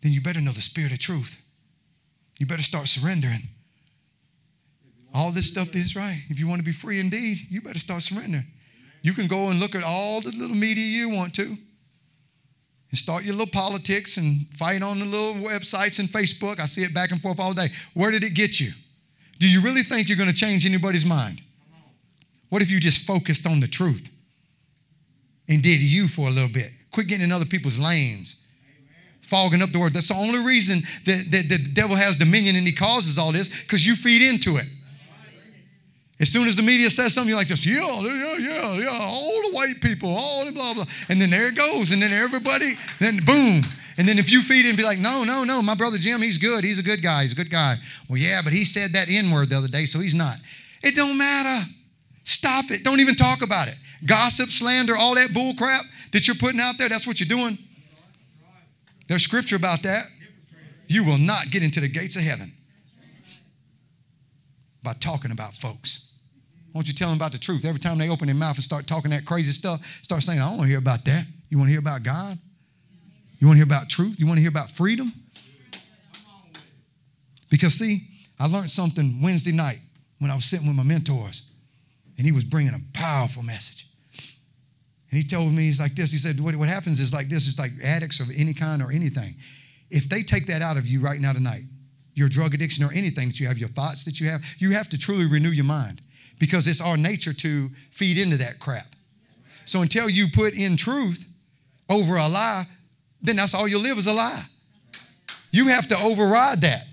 [0.00, 1.42] Then you better know the spirit of truth.
[2.38, 3.42] You better start surrendering.
[5.14, 6.22] All this stuff is right.
[6.28, 8.46] If you want to be free indeed, you better start surrendering.
[9.02, 11.44] You can go and look at all the little media you want to
[12.90, 16.58] and start your little politics and fight on the little websites and Facebook.
[16.58, 17.68] I see it back and forth all day.
[17.94, 18.72] Where did it get you?
[19.38, 21.42] Do you really think you're going to change anybody's mind?
[22.48, 24.10] What if you just focused on the truth
[25.48, 26.70] and did you for a little bit?
[26.90, 28.48] Quit getting in other people's lanes,
[29.20, 29.92] fogging up the word.
[29.92, 33.32] That's the only reason that, that, that the devil has dominion and he causes all
[33.32, 34.66] this because you feed into it.
[36.24, 39.42] As soon as the media says something, you're like this, yeah, yeah, yeah, yeah, all
[39.42, 40.86] the white people, all the blah, blah.
[41.10, 41.92] And then there it goes.
[41.92, 43.62] And then everybody, then boom.
[43.98, 46.38] And then if you feed him, be like, no, no, no, my brother Jim, he's
[46.38, 46.64] good.
[46.64, 47.24] He's a good guy.
[47.24, 47.74] He's a good guy.
[48.08, 50.36] Well, yeah, but he said that N word the other day, so he's not.
[50.82, 51.66] It don't matter.
[52.22, 52.84] Stop it.
[52.84, 53.76] Don't even talk about it.
[54.06, 57.58] Gossip, slander, all that bull crap that you're putting out there, that's what you're doing.
[59.08, 60.04] There's scripture about that.
[60.86, 62.54] You will not get into the gates of heaven
[64.82, 66.12] by talking about folks.
[66.74, 67.64] Why don't you tell them about the truth?
[67.64, 70.46] Every time they open their mouth and start talking that crazy stuff, start saying, I
[70.46, 71.24] don't want to hear about that.
[71.48, 72.36] You want to hear about God?
[73.38, 74.18] You want to hear about truth?
[74.18, 75.12] You want to hear about freedom?
[77.48, 78.00] Because, see,
[78.40, 79.78] I learned something Wednesday night
[80.18, 81.48] when I was sitting with my mentors,
[82.18, 83.86] and he was bringing a powerful message.
[85.12, 86.10] And he told me, he's like this.
[86.10, 88.90] He said, What, what happens is like this, it's like addicts of any kind or
[88.90, 89.36] anything.
[89.92, 91.62] If they take that out of you right now tonight,
[92.14, 94.88] your drug addiction or anything that you have, your thoughts that you have, you have
[94.88, 96.00] to truly renew your mind
[96.44, 98.84] because it's our nature to feed into that crap.
[99.64, 101.26] So until you put in truth
[101.88, 102.64] over a lie,
[103.22, 104.44] then that's all you'll live is a lie.
[105.52, 106.84] You have to override that.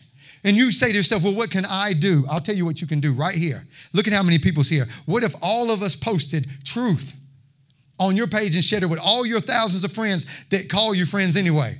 [0.45, 2.25] And you say to yourself, well, what can I do?
[2.29, 3.65] I'll tell you what you can do right here.
[3.91, 4.87] Look at how many people's here.
[5.05, 7.19] What if all of us posted truth
[7.99, 11.05] on your page and shared it with all your thousands of friends that call you
[11.05, 11.77] friends anyway?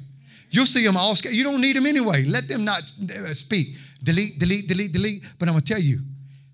[0.50, 1.16] You'll see them all.
[1.24, 2.26] You don't need them anyway.
[2.26, 3.78] Let them not uh, speak.
[4.04, 5.24] Delete, delete, delete, delete.
[5.40, 6.02] But I'm going to tell you,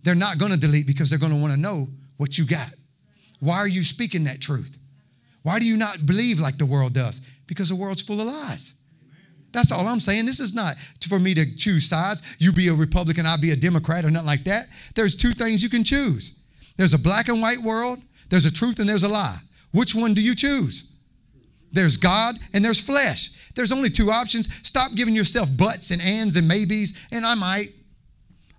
[0.03, 1.87] they're not going to delete because they're going to want to know
[2.17, 2.69] what you got.
[3.39, 4.77] Why are you speaking that truth?
[5.43, 7.21] Why do you not believe like the world does?
[7.45, 8.73] Because the world's full of lies.
[9.51, 10.25] That's all I'm saying.
[10.25, 10.75] This is not
[11.07, 12.21] for me to choose sides.
[12.37, 14.67] You be a Republican, I be a Democrat, or nothing like that.
[14.95, 16.43] There's two things you can choose.
[16.75, 17.99] There's a black and white world.
[18.29, 19.39] There's a truth and there's a lie.
[19.71, 20.91] Which one do you choose?
[21.71, 23.31] There's God and there's flesh.
[23.55, 24.53] There's only two options.
[24.67, 27.69] Stop giving yourself buts and ands and maybes, and I might.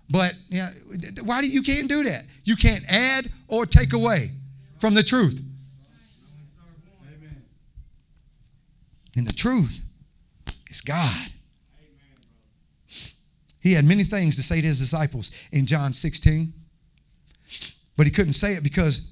[0.09, 0.71] But yeah,
[1.23, 2.25] why do you can't do that?
[2.43, 4.31] You can't add or take away
[4.79, 5.41] from the truth.
[9.15, 9.81] And the truth
[10.69, 11.27] is God.
[13.59, 16.53] He had many things to say to his disciples in John 16,
[17.97, 19.11] but he couldn't say it because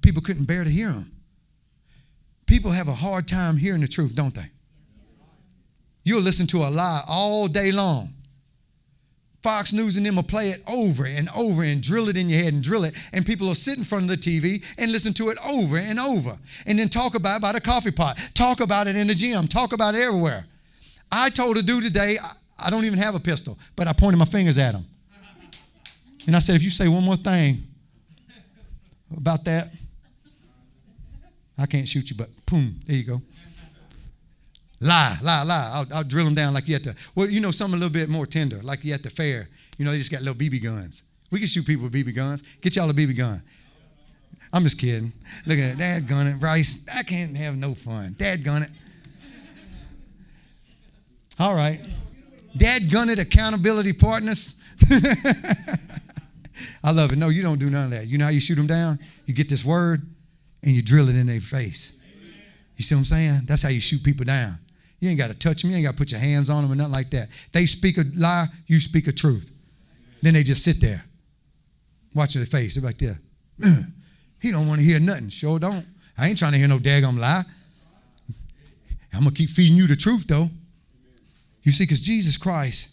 [0.00, 1.12] people couldn't bear to hear him.
[2.46, 4.50] People have a hard time hearing the truth, don't they?
[6.02, 8.14] You'll listen to a lie all day long.
[9.42, 12.40] Fox News and them will play it over and over and drill it in your
[12.42, 12.94] head and drill it.
[13.12, 15.98] And people will sit in front of the TV and listen to it over and
[15.98, 16.38] over.
[16.66, 19.48] And then talk about it by the coffee pot, talk about it in the gym,
[19.48, 20.46] talk about it everywhere.
[21.10, 24.26] I told a dude today, I- don't even have a pistol, but I pointed my
[24.26, 24.84] fingers at him.
[26.26, 27.66] And I said, if you say one more thing
[29.16, 29.72] about that,
[31.56, 33.22] I can't shoot you, but boom, there you go.
[34.80, 35.70] Lie, lie, lie.
[35.72, 37.92] I'll, I'll drill them down like you at the, well, you know, something a little
[37.92, 39.48] bit more tender, like you at the fair.
[39.76, 41.02] You know, they just got little BB guns.
[41.30, 42.42] We can shoot people with BB guns.
[42.60, 43.42] Get y'all a BB gun.
[44.52, 45.12] I'm just kidding.
[45.46, 45.78] Look at that.
[45.78, 46.84] Dad gun it, Bryce.
[46.92, 48.16] I can't have no fun.
[48.18, 48.70] Dad gun it.
[51.38, 51.80] All right.
[52.56, 54.54] Dad gun it, accountability partners.
[56.82, 57.16] I love it.
[57.16, 58.08] No, you don't do none of that.
[58.08, 58.98] You know how you shoot them down?
[59.26, 60.02] You get this word
[60.62, 61.96] and you drill it in their face.
[62.76, 63.40] You see what I'm saying?
[63.44, 64.58] That's how you shoot people down.
[65.00, 65.70] You ain't got to touch them.
[65.70, 67.28] You ain't got to put your hands on them or nothing like that.
[67.52, 69.50] They speak a lie, you speak a truth.
[70.22, 71.04] Then they just sit there,
[72.14, 72.74] watching their face.
[72.74, 73.16] They're like this.
[74.40, 75.30] He don't want to hear nothing.
[75.30, 75.86] Sure don't.
[76.16, 77.42] I ain't trying to hear no daggum lie.
[79.12, 80.48] I'm going to keep feeding you the truth, though.
[81.62, 82.90] You see, because Jesus Christ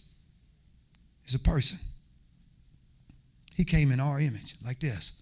[1.26, 1.78] is a person.
[3.54, 5.12] He came in our image, like this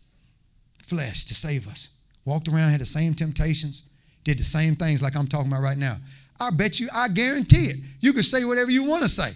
[0.82, 1.90] flesh to save us.
[2.24, 3.82] Walked around, had the same temptations,
[4.22, 5.96] did the same things like I'm talking about right now.
[6.38, 7.76] I bet you, I guarantee it.
[8.00, 9.32] You can say whatever you want to say.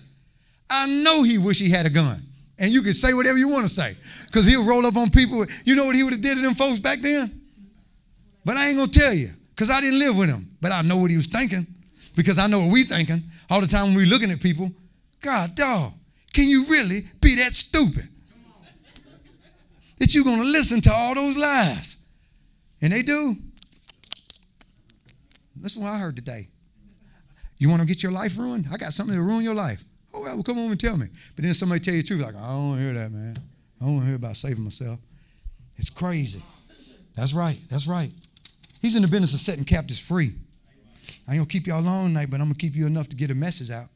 [0.69, 2.23] I know he wish he had a gun.
[2.59, 3.97] And you can say whatever you want to say.
[4.27, 5.47] Because he'll roll up on people.
[5.65, 7.41] You know what he would have did to them folks back then?
[8.45, 10.57] But I ain't gonna tell you, because I didn't live with him.
[10.61, 11.67] But I know what he was thinking.
[12.15, 14.71] Because I know what we thinking all the time when we looking at people.
[15.23, 15.93] God, dog,
[16.35, 18.09] can you really be that stupid?
[19.99, 21.97] That you're gonna listen to all those lies.
[22.83, 23.37] And they do.
[25.61, 26.49] Listen what I heard today.
[27.61, 28.67] You want to get your life ruined?
[28.73, 29.85] I got something to ruin your life.
[30.15, 31.09] Oh, well, come on and tell me.
[31.37, 33.37] But then somebody tell you the truth, like, I don't to hear that, man.
[33.81, 34.99] I don't to hear about saving myself.
[35.77, 36.43] It's crazy.
[37.15, 37.59] That's right.
[37.69, 38.11] That's right.
[38.81, 40.33] He's in the business of setting captives free.
[41.29, 43.31] I ain't gonna keep y'all long tonight, but I'm gonna keep you enough to get
[43.31, 43.89] a message out.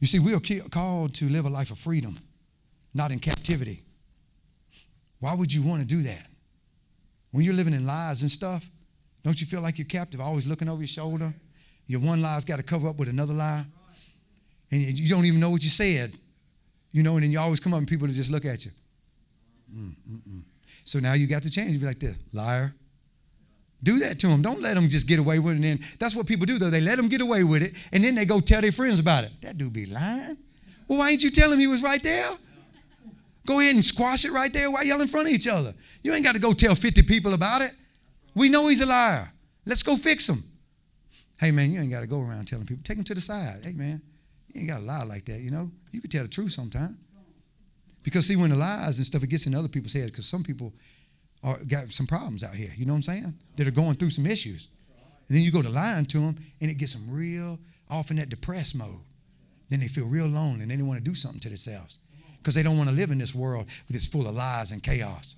[0.00, 2.16] You see, we are called to live a life of freedom,
[2.94, 3.82] not in captivity.
[5.20, 6.28] Why would you want to do that?
[7.30, 8.70] When you're living in lies and stuff,
[9.26, 11.34] don't you feel like you're captive, always looking over your shoulder?
[11.88, 13.64] Your one lie's got to cover up with another lie.
[14.70, 16.14] And you- don't even know what you said.
[16.92, 18.70] You know, and then you always come up and people just look at you.
[19.74, 20.42] Mm, mm, mm.
[20.84, 21.72] So now you got to change.
[21.72, 22.72] You be like this, liar.
[23.82, 24.42] Do that to them.
[24.42, 25.56] Don't let them just get away with it.
[25.56, 26.70] And then that's what people do, though.
[26.70, 29.24] They let them get away with it, and then they go tell their friends about
[29.24, 29.32] it.
[29.42, 30.36] That dude be lying.
[30.86, 32.30] Well, why ain't you telling him he was right there?
[33.44, 34.70] Go ahead and squash it right there.
[34.70, 35.74] Why y'all in front of each other?
[36.04, 37.72] You ain't got to go tell 50 people about it.
[38.36, 39.32] We know he's a liar.
[39.64, 40.44] Let's go fix him.
[41.38, 42.82] Hey, man, you ain't got to go around telling people.
[42.84, 43.64] Take him to the side.
[43.64, 44.02] Hey, man,
[44.52, 45.70] you ain't got to lie like that, you know?
[45.90, 46.96] You can tell the truth sometimes.
[48.02, 50.44] Because, see, when the lies and stuff, it gets in other people's heads because some
[50.44, 50.74] people
[51.42, 53.34] are, got some problems out here, you know what I'm saying?
[53.56, 54.68] That are going through some issues.
[55.28, 57.58] And then you go to lying to them, and it gets them real
[57.88, 59.00] off in that depressed mode.
[59.70, 62.00] Then they feel real lonely, and they want to do something to themselves
[62.36, 65.36] because they don't want to live in this world that's full of lies and chaos.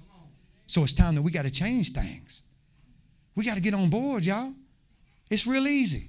[0.67, 2.43] So it's time that we got to change things.
[3.39, 4.53] We got to get on board, y'all.
[5.31, 6.09] It's real easy.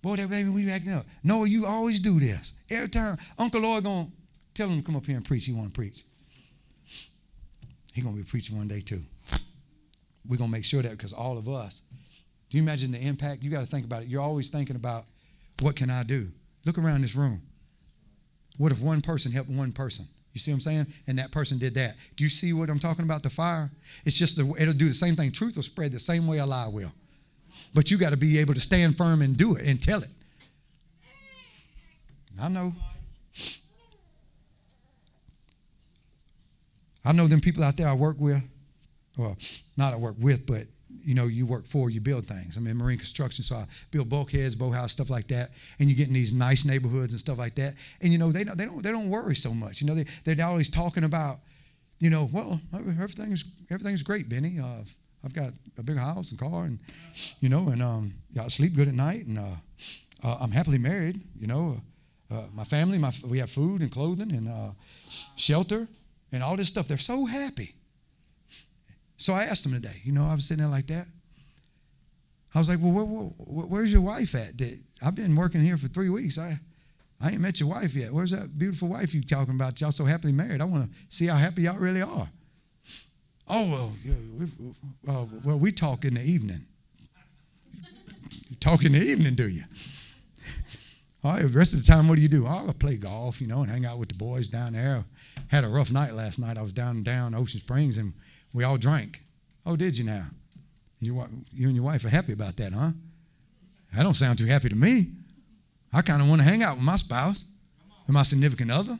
[0.00, 1.04] Boy, that baby, we acting up.
[1.24, 2.52] No, you always do this.
[2.70, 4.06] Every time Uncle Lloyd gonna
[4.54, 6.04] tell him to come up here and preach, he want to preach.
[7.92, 9.02] He gonna be preaching one day too.
[10.24, 11.82] We're gonna make sure that because all of us.
[12.48, 13.42] Do you imagine the impact?
[13.42, 14.08] You got to think about it.
[14.08, 15.06] You're always thinking about
[15.62, 16.28] what can I do?
[16.64, 17.42] Look around this room.
[18.56, 20.06] What if one person helped one person?
[20.32, 20.86] You see what I'm saying?
[21.06, 21.96] And that person did that.
[22.16, 23.22] Do you see what I'm talking about?
[23.22, 23.70] The fire?
[24.04, 25.32] It's just, the, it'll do the same thing.
[25.32, 26.92] Truth will spread the same way a lie will.
[27.74, 30.10] But you got to be able to stand firm and do it and tell it.
[32.40, 32.72] I know.
[37.04, 38.42] I know them people out there I work with.
[39.18, 39.36] Well,
[39.76, 40.62] not I work with, but
[41.02, 42.56] you know, you work for, you build things.
[42.56, 45.50] I'm in marine construction, so I build bulkheads, boathouse, stuff like that.
[45.78, 47.74] And you get in these nice neighborhoods and stuff like that.
[48.00, 49.80] And you know, they don't, they don't, they don't worry so much.
[49.80, 51.36] You know, they, they're always talking about,
[51.98, 54.58] you know, well, everything's everything's great, Benny.
[54.58, 54.84] Uh,
[55.24, 56.78] I've got a big house and car, and
[57.40, 59.56] you know, and um, I sleep good at night, and uh,
[60.22, 61.20] uh, I'm happily married.
[61.38, 61.80] You know,
[62.30, 64.70] uh, my family, my we have food and clothing and uh,
[65.36, 65.88] shelter
[66.32, 66.88] and all this stuff.
[66.88, 67.74] They're so happy.
[69.20, 70.00] So I asked him today.
[70.02, 71.06] You know, I was sitting there like that.
[72.54, 74.52] I was like, "Well, where, where, where's your wife at?
[75.02, 76.38] I've been working here for three weeks.
[76.38, 76.58] I,
[77.20, 78.12] I ain't met your wife yet.
[78.14, 79.78] Where's that beautiful wife you talking about?
[79.78, 80.62] Y'all so happily married.
[80.62, 82.30] I want to see how happy y'all really are."
[83.46, 84.14] Oh well, yeah,
[85.06, 86.64] uh, well, we talk in the evening.
[88.58, 89.64] Talk in the evening, do you?
[91.22, 92.46] All right, the rest of the time, what do you do?
[92.46, 95.04] Oh, I play golf, you know, and hang out with the boys down there.
[95.48, 96.56] Had a rough night last night.
[96.56, 98.14] I was down down Ocean Springs, and
[98.52, 99.22] we all drank.
[99.64, 100.26] Oh, did you now?
[101.00, 102.90] You, you and your wife are happy about that, huh?
[103.94, 105.06] That don't sound too happy to me.
[105.92, 107.44] I kind of want to hang out with my spouse
[108.08, 108.98] or my significant other.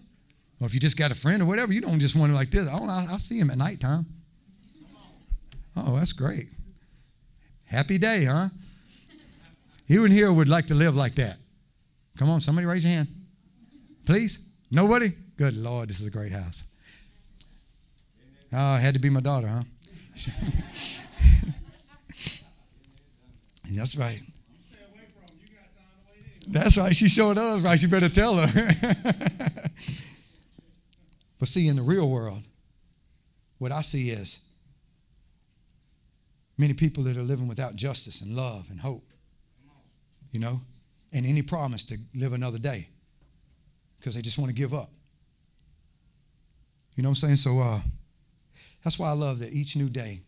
[0.60, 2.50] Or if you just got a friend or whatever, you don't just want to like
[2.50, 2.68] this.
[2.70, 4.06] Oh, I, I see him at nighttime.
[5.76, 6.48] Oh, that's great.
[7.64, 8.48] Happy day, huh?
[9.88, 11.38] Who in here would like to live like that?
[12.18, 13.08] Come on, somebody raise your hand.
[14.04, 14.38] Please?
[14.70, 15.12] Nobody?
[15.36, 16.64] Good Lord, this is a great house.
[18.52, 19.62] Oh, it had to be my daughter, huh?
[23.72, 24.20] That's right.
[26.48, 26.94] That's right.
[26.94, 27.80] She showed up, right.
[27.80, 28.46] You better tell her.
[31.38, 32.42] but see, in the real world,
[33.58, 34.40] what I see is
[36.58, 39.04] many people that are living without justice and love and hope,
[40.32, 40.62] you know,
[41.12, 42.88] and any promise to live another day
[43.98, 44.90] because they just want to give up.
[46.96, 47.36] You know what I'm saying?
[47.36, 47.80] So uh,
[48.82, 50.22] that's why I love that each new day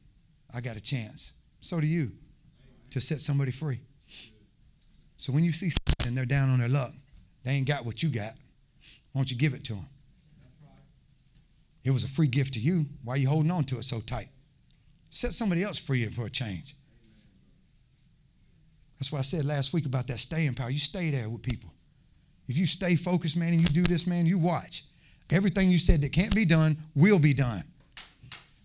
[0.55, 1.33] I got a chance.
[1.61, 2.13] So do you
[2.91, 3.81] to set somebody free.
[5.17, 5.73] So when you see
[6.07, 6.93] and they're down on their luck,
[7.45, 8.35] they ain't got what you got.
[9.13, 9.87] Why don't you give it to them?
[11.85, 12.87] It was a free gift to you.
[13.03, 14.29] Why are you holding on to it so tight?
[15.11, 16.77] Set somebody else free for a change.
[18.99, 20.71] That's what I said last week about that staying power.
[20.71, 21.73] You stay there with people.
[22.47, 24.85] If you stay focused, man, and you do this, man, you watch.
[25.31, 27.65] Everything you said that can't be done will be done.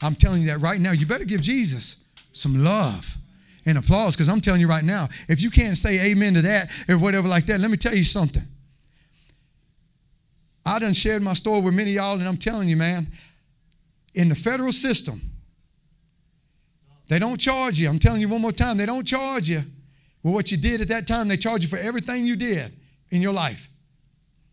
[0.02, 0.92] I'm telling you that right now.
[0.92, 3.18] You better give Jesus some love
[3.66, 6.70] and applause because I'm telling you right now, if you can't say amen to that
[6.88, 8.44] or whatever like that, let me tell you something.
[10.66, 13.08] I done shared my story with many y'all, and I'm telling you, man,
[14.14, 15.22] in the federal system,
[17.08, 17.88] they don't charge you.
[17.88, 19.62] I'm telling you one more time, they don't charge you
[20.22, 21.30] for what you did at that time.
[21.30, 22.74] They charge you for everything you did
[23.12, 23.70] in your life.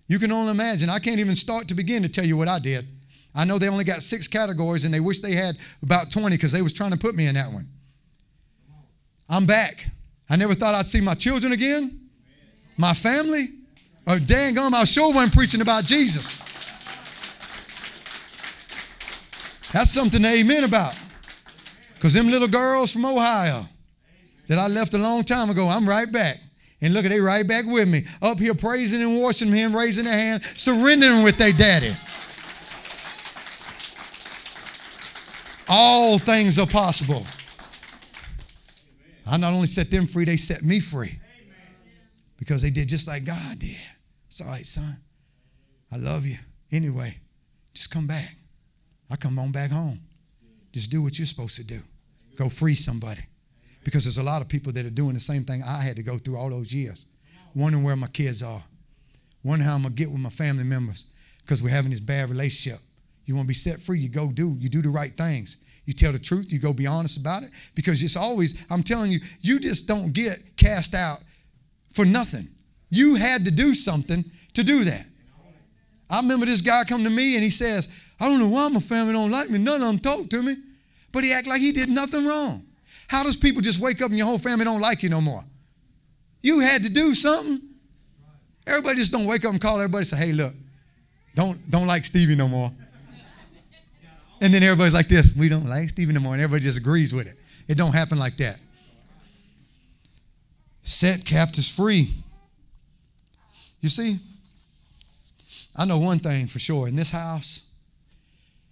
[0.07, 0.89] You can only imagine.
[0.89, 2.87] I can't even start to begin to tell you what I did.
[3.35, 6.53] I know they only got six categories, and they wish they had about 20 because
[6.53, 7.67] they was trying to put me in that one.
[9.29, 9.87] I'm back.
[10.29, 12.09] I never thought I'd see my children again,
[12.77, 13.49] my family.
[14.07, 16.39] Oh, dang gum, I sure wasn't preaching about Jesus.
[19.73, 20.97] That's something to amen about.
[21.95, 23.67] Because them little girls from Ohio
[24.47, 26.39] that I left a long time ago, I'm right back.
[26.81, 30.05] And look at they right back with me, up here praising and worshiping Him, raising
[30.05, 31.97] their hand, surrendering with their daddy.
[35.69, 37.25] All things are possible.
[39.27, 41.19] I not only set them free, they set me free.
[42.37, 43.77] Because they did just like God did.
[44.29, 44.99] It's all right, son.
[45.91, 46.37] I love you.
[46.71, 47.19] Anyway,
[47.73, 48.37] just come back.
[49.11, 50.01] I come on back home.
[50.73, 51.81] Just do what you're supposed to do.
[52.37, 53.23] Go free somebody.
[53.85, 56.03] Because there's a lot of people that are doing the same thing I had to
[56.03, 57.07] go through all those years.
[57.55, 58.63] Wondering where my kids are.
[59.45, 61.07] Wondering how I'm gonna get with my family members.
[61.41, 62.81] Because we're having this bad relationship.
[63.27, 64.57] You want to be set free, you go do.
[64.59, 65.57] You do the right things.
[65.87, 67.51] You tell the truth, you go be honest about it.
[67.75, 71.21] Because it's always, I'm telling you, you just don't get cast out
[71.93, 72.49] for nothing.
[72.91, 75.07] You had to do something to do that.
[76.09, 77.89] I remember this guy come to me and he says,
[78.21, 79.59] I don't know why my family don't like me.
[79.59, 80.57] None of them talk to me.
[81.13, 82.65] But he act like he did nothing wrong.
[83.09, 85.45] How does people just wake up and your whole family don't like you no more?
[86.43, 87.61] You had to do something.
[88.67, 90.55] Everybody just don't wake up and call everybody and say, hey, look,
[91.35, 92.73] don't, don't like Stevie no more.
[94.45, 96.35] And then everybody's like this, we don't like Stevie no more.
[96.35, 97.39] And everybody just agrees with it.
[97.67, 98.59] It don't happen like that.
[100.83, 102.13] Set captives free.
[103.81, 104.19] You see,
[105.75, 106.89] I know one thing for sure.
[106.89, 107.71] In this house,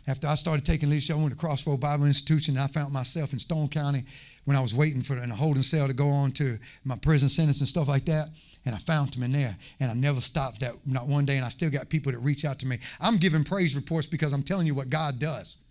[0.07, 3.33] after I started taking leadership, I went to Crossroad Bible Institution, and I found myself
[3.33, 4.05] in Stone County
[4.45, 7.31] when I was waiting for in a holding cell to go on to my prison
[7.31, 8.29] sentence and stuff like that.
[8.67, 11.37] And I found them in there, and I never stopped that not one day.
[11.37, 12.79] And I still got people that reach out to me.
[13.01, 15.62] I'm giving praise reports because I'm telling you what God does.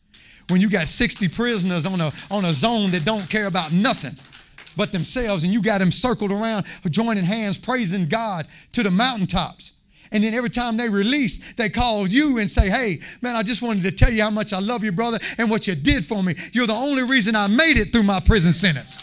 [0.51, 4.17] When you got 60 prisoners on a on a zone that don't care about nothing
[4.77, 9.71] but themselves, and you got them circled around, joining hands, praising God to the mountaintops.
[10.13, 13.61] And then every time they release, they call you and say, Hey, man, I just
[13.61, 16.21] wanted to tell you how much I love you, brother, and what you did for
[16.21, 16.35] me.
[16.51, 18.97] You're the only reason I made it through my prison sentence.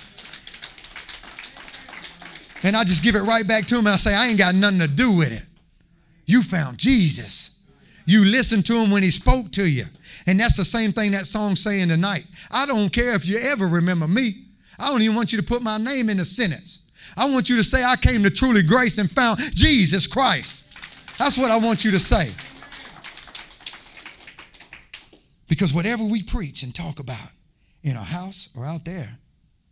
[2.62, 4.54] And I just give it right back to him and I say, I ain't got
[4.54, 5.44] nothing to do with it.
[6.26, 7.62] You found Jesus.
[8.04, 9.86] You listened to him when he spoke to you.
[10.28, 12.26] And that's the same thing that song's saying tonight.
[12.50, 14.44] I don't care if you ever remember me.
[14.78, 16.84] I don't even want you to put my name in the sentence.
[17.16, 20.64] I want you to say, I came to Truly Grace and found Jesus Christ.
[21.18, 22.30] That's what I want you to say.
[25.48, 27.30] Because whatever we preach and talk about
[27.82, 29.20] in our house or out there,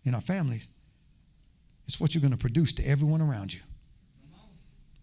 [0.04, 0.68] in our families,
[1.86, 3.60] it's what you're going to produce to everyone around you.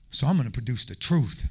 [0.10, 1.48] So I'm going to produce the truth.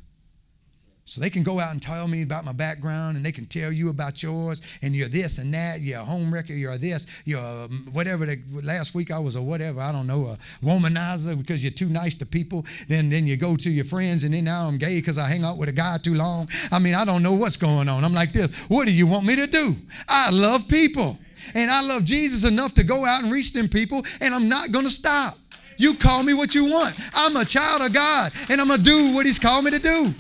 [1.05, 3.73] So they can go out and tell me about my background and they can tell
[3.73, 7.41] you about yours and you're this and that, you're a home wrecker, you're this, you're
[7.41, 8.25] a um, whatever.
[8.25, 11.89] The, last week I was a whatever, I don't know, a womanizer because you're too
[11.89, 12.65] nice to people.
[12.89, 15.45] Then, then you go to your friends and then now I'm gay because I hang
[15.45, 16.49] out with a guy too long.
[16.71, 18.05] I mean, I don't know what's going on.
[18.05, 19.75] I'm like this, what do you want me to do?
[20.09, 21.19] I love people
[21.55, 24.71] and I love Jesus enough to go out and reach them people and I'm not
[24.71, 25.37] going to stop.
[25.79, 26.99] You call me what you want.
[27.15, 29.81] I'm a child of God and I'm going to do what he's called me to
[29.81, 30.15] do.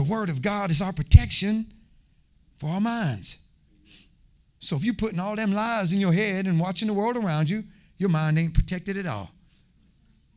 [0.00, 1.66] The Word of God is our protection
[2.56, 3.36] for our minds.
[4.58, 7.50] So if you're putting all them lies in your head and watching the world around
[7.50, 7.64] you,
[7.98, 9.30] your mind ain't protected at all.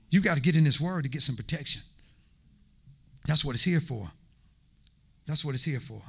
[0.10, 1.82] You got to get in this Word to get some protection.
[3.26, 4.12] That's what it's here for.
[5.28, 6.02] That's what it's here for.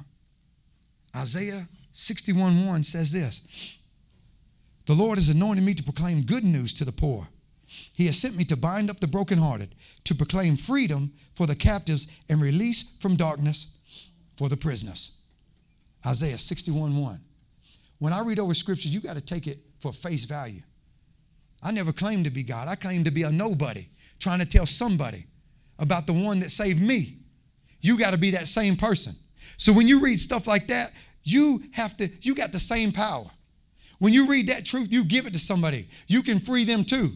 [1.15, 3.77] Isaiah 61 1 says this
[4.85, 7.29] The Lord has anointed me to proclaim good news to the poor.
[7.67, 12.07] He has sent me to bind up the brokenhearted, to proclaim freedom for the captives
[12.29, 13.75] and release from darkness
[14.37, 15.11] for the prisoners.
[16.05, 17.19] Isaiah 61 1.
[17.99, 20.61] When I read over scriptures, you got to take it for face value.
[21.63, 22.67] I never claimed to be God.
[22.67, 23.87] I claimed to be a nobody,
[24.19, 25.25] trying to tell somebody
[25.79, 27.17] about the one that saved me.
[27.81, 29.15] You got to be that same person.
[29.57, 30.91] So when you read stuff like that,
[31.23, 33.29] you have to, you got the same power.
[33.99, 35.87] When you read that truth, you give it to somebody.
[36.07, 37.13] You can free them too.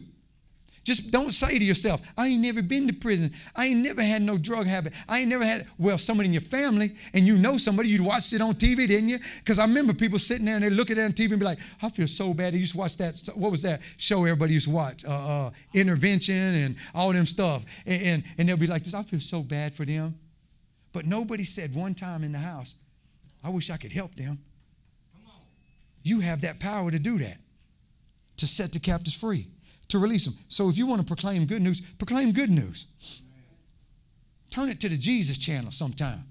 [0.90, 3.30] Just don't say to yourself, I ain't never been to prison.
[3.54, 4.92] I ain't never had no drug habit.
[5.08, 8.32] I ain't never had, well, somebody in your family and you know somebody, you'd watched
[8.32, 9.20] it on TV, didn't you?
[9.38, 11.46] Because I remember people sitting there and they look at it on TV and be
[11.46, 12.54] like, I feel so bad.
[12.54, 15.04] They used to watch that, what was that show everybody used to watch?
[15.04, 15.10] Uh,
[15.46, 17.64] uh, intervention and all them stuff.
[17.86, 20.18] And, and, and they'll be like this, I feel so bad for them.
[20.92, 22.74] But nobody said one time in the house,
[23.44, 24.40] I wish I could help them.
[26.02, 27.36] You have that power to do that,
[28.38, 29.46] to set the captives free
[29.90, 30.34] to release them.
[30.48, 32.86] So if you want to proclaim good news, proclaim good news.
[34.50, 36.24] Turn it to the Jesus channel sometime.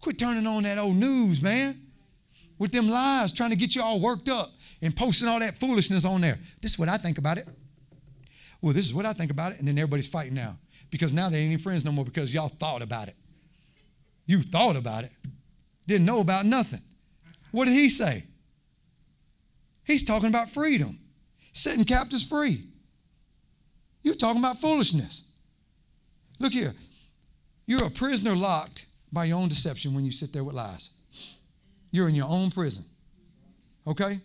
[0.00, 1.80] Quit turning on that old news, man,
[2.58, 4.50] with them lies trying to get you all worked up
[4.82, 6.38] and posting all that foolishness on there.
[6.60, 7.48] This is what I think about it.
[8.60, 9.58] Well, this is what I think about it.
[9.58, 10.58] And then everybody's fighting now
[10.90, 13.16] because now they ain't any friends no more because y'all thought about it.
[14.26, 15.12] You thought about it,
[15.86, 16.80] didn't know about nothing.
[17.50, 18.24] What did he say?
[19.84, 20.98] He's talking about freedom
[21.54, 22.64] setting captives free.
[24.02, 25.22] You're talking about foolishness.
[26.38, 26.74] Look here.
[27.66, 30.90] You're a prisoner locked by your own deception when you sit there with lies.
[31.90, 32.84] You're in your own prison.
[33.86, 34.20] Okay?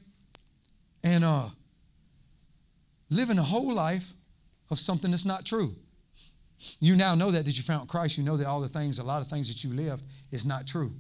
[1.04, 1.50] and uh,
[3.10, 4.14] living a whole life
[4.70, 5.76] of something that's not true.
[6.80, 8.18] You now know that that you found Christ.
[8.18, 10.68] You know that all the things, a lot of things that you lived is not
[10.68, 10.94] true.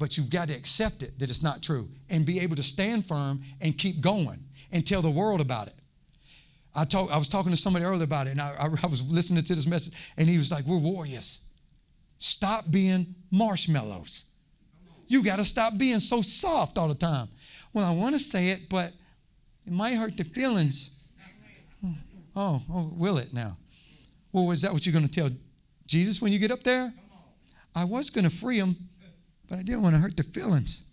[0.00, 3.06] But you've got to accept it that it's not true and be able to stand
[3.06, 4.42] firm and keep going
[4.72, 5.74] and tell the world about it.
[6.74, 9.44] I, talk, I was talking to somebody earlier about it, and I, I, was listening
[9.44, 11.42] to this message, and he was like, We're warriors.
[12.16, 14.32] Stop being marshmallows.
[15.06, 17.28] You got to stop being so soft all the time.
[17.74, 18.92] Well, I want to say it, but
[19.66, 20.90] it might hurt the feelings.
[21.80, 21.92] Hmm.
[22.34, 23.56] Oh, oh, will it now?
[24.32, 25.30] Well, is that what you're going to tell
[25.86, 26.92] Jesus when you get up there?
[27.74, 28.89] I was going to free him,
[29.50, 30.84] but I didn't want to hurt the feelings.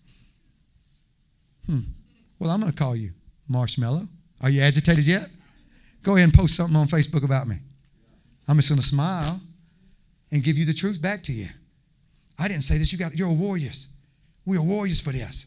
[1.68, 1.82] Hmm.
[2.39, 3.12] Well, I'm going to call you
[3.47, 4.08] Marshmallow.
[4.41, 5.30] Are you agitated yet?
[6.03, 7.58] Go ahead and post something on Facebook about me.
[8.47, 9.39] I'm just going to smile
[10.32, 11.47] and give you the truth back to you.
[12.39, 12.91] I didn't say this.
[12.91, 13.93] You got you're warriors.
[14.45, 15.45] We are warriors for this.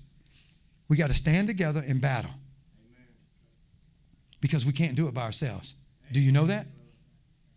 [0.89, 2.33] We got to stand together in battle.
[4.41, 5.75] Because we can't do it by ourselves.
[6.13, 6.67] Do you know that?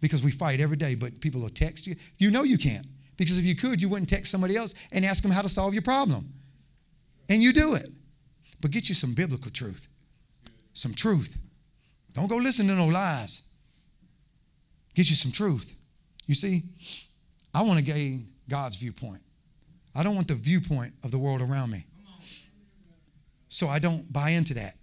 [0.01, 1.95] Because we fight every day, but people will text you.
[2.17, 2.85] You know you can't.
[3.23, 5.73] Because if you could, you wouldn't text somebody else and ask them how to solve
[5.73, 6.33] your problem.
[7.29, 7.89] And you do it.
[8.59, 9.87] But get you some biblical truth.
[10.73, 11.37] Some truth.
[12.11, 13.43] Don't go listen to no lies.
[14.93, 15.73] Get you some truth.
[16.27, 16.63] You see,
[17.53, 19.21] I want to gain God's viewpoint.
[19.95, 21.85] I don't want the viewpoint of the world around me.
[23.47, 24.73] So I don't buy into that.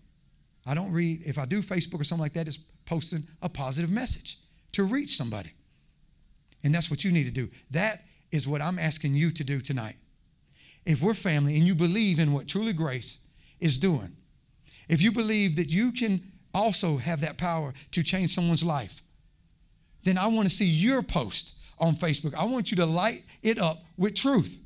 [0.66, 3.90] I don't read, if I do Facebook or something like that, it's posting a positive
[3.90, 4.38] message
[4.72, 5.52] to reach somebody.
[6.64, 7.50] And that's what you need to do.
[7.70, 8.00] That
[8.32, 9.96] is what I'm asking you to do tonight.
[10.86, 13.18] If we're family and you believe in what Truly Grace
[13.60, 14.16] is doing,
[14.88, 16.22] if you believe that you can
[16.52, 19.02] also have that power to change someone's life,
[20.04, 22.34] then I want to see your post on Facebook.
[22.34, 24.58] I want you to light it up with truth.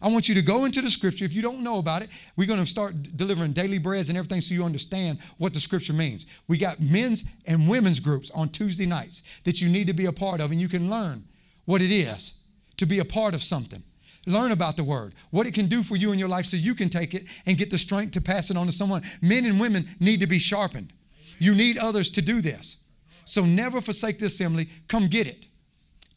[0.00, 1.24] I want you to go into the scripture.
[1.24, 4.40] If you don't know about it, we're going to start delivering daily breads and everything
[4.40, 6.26] so you understand what the scripture means.
[6.46, 10.12] We got men's and women's groups on Tuesday nights that you need to be a
[10.12, 11.24] part of, and you can learn
[11.64, 12.41] what it is
[12.82, 13.82] to be a part of something.
[14.26, 16.74] Learn about the word, what it can do for you in your life so you
[16.74, 19.02] can take it and get the strength to pass it on to someone.
[19.20, 20.92] Men and women need to be sharpened.
[21.38, 22.84] You need others to do this.
[23.24, 24.68] So never forsake the assembly.
[24.86, 25.46] Come get it.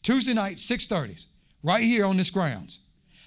[0.02, 1.26] Tuesday night, 6:30,
[1.62, 2.80] right here on this grounds.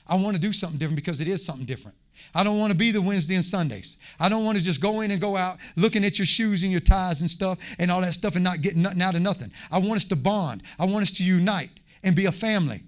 [0.08, 1.98] I want to do something different because it is something different.
[2.34, 3.98] I don't want to be the Wednesday and Sundays.
[4.20, 6.72] I don't want to just go in and go out looking at your shoes and
[6.72, 9.52] your ties and stuff and all that stuff and not getting nothing out of nothing.
[9.72, 10.64] I want us to bond.
[10.78, 11.72] I want us to unite
[12.04, 12.84] and be a family.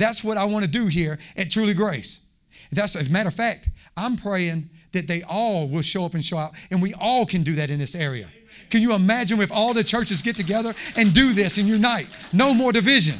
[0.00, 2.26] That's what I want to do here at Truly Grace.
[2.72, 6.24] That's as a matter of fact, I'm praying that they all will show up and
[6.24, 8.30] show out, and we all can do that in this area.
[8.70, 12.08] Can you imagine if all the churches get together and do this and unite?
[12.32, 13.18] No more division.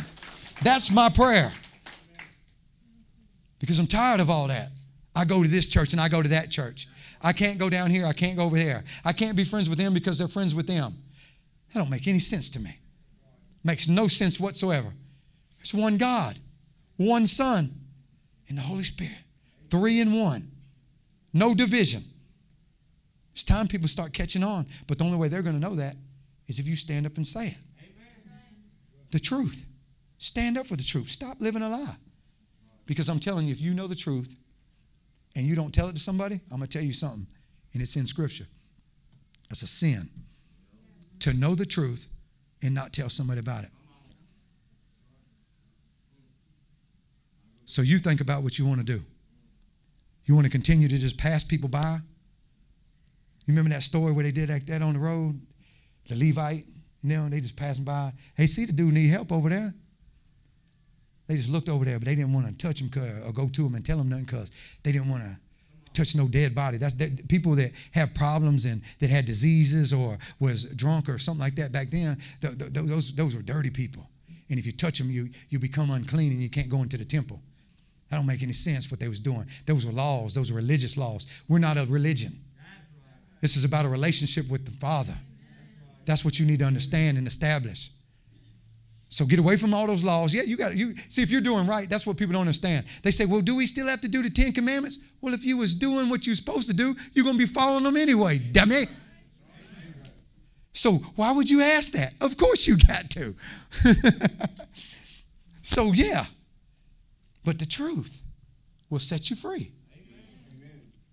[0.62, 1.52] That's my prayer.
[3.58, 4.70] Because I'm tired of all that.
[5.14, 6.88] I go to this church and I go to that church.
[7.20, 8.84] I can't go down here, I can't go over there.
[9.04, 10.94] I can't be friends with them because they're friends with them.
[11.74, 12.78] That don't make any sense to me.
[13.62, 14.94] Makes no sense whatsoever.
[15.60, 16.38] It's one God,
[17.01, 17.70] one Son,
[18.48, 19.16] and the Holy Spirit.
[19.70, 20.51] Three in one.
[21.32, 22.03] No division.
[23.32, 24.66] It's time people start catching on.
[24.86, 25.94] But the only way they're going to know that
[26.46, 27.57] is if you stand up and say it.
[29.12, 29.64] The truth.
[30.18, 31.09] Stand up for the truth.
[31.09, 31.96] Stop living a lie.
[32.84, 34.36] Because I'm telling you, if you know the truth
[35.34, 37.26] and you don't tell it to somebody, I'm going to tell you something,
[37.72, 38.46] and it's in Scripture.
[39.48, 40.11] That's a sin.
[41.20, 42.09] To know the truth
[42.62, 43.70] and not tell somebody about it.
[47.70, 49.00] So you think about what you want to do.
[50.26, 51.98] You want to continue to just pass people by?
[53.46, 55.40] You remember that story where they did that on the road?
[56.08, 56.66] The Levite,
[57.02, 58.12] you know, they just passing by.
[58.34, 59.72] Hey, see the dude need help over there.
[61.28, 62.90] They just looked over there, but they didn't want to touch him
[63.24, 64.50] or go to him and tell him nothing because
[64.82, 65.36] they didn't want to
[65.94, 66.76] touch no dead body.
[66.76, 71.40] That's that, people that have problems and that had diseases or was drunk or something
[71.40, 72.18] like that back then.
[72.40, 74.10] Th- th- those those were dirty people,
[74.48, 77.04] and if you touch them, you you become unclean and you can't go into the
[77.04, 77.40] temple.
[78.11, 79.46] That don't make any sense what they was doing.
[79.66, 80.34] Those were laws.
[80.34, 81.26] Those were religious laws.
[81.48, 82.32] We're not a religion.
[83.40, 85.14] This is about a relationship with the Father.
[86.04, 87.90] That's what you need to understand and establish.
[89.08, 90.32] So get away from all those laws.
[90.32, 92.86] Yeah, you got you see if you're doing right, that's what people don't understand.
[93.02, 95.56] They say, "Well, do we still have to do the 10 commandments?" Well, if you
[95.56, 98.84] was doing what you're supposed to do, you're going to be following them anyway, dummy.
[100.72, 102.12] So, why would you ask that?
[102.20, 103.34] Of course you got to.
[105.62, 106.26] so, yeah.
[107.51, 108.22] But the truth
[108.90, 109.72] will set you free.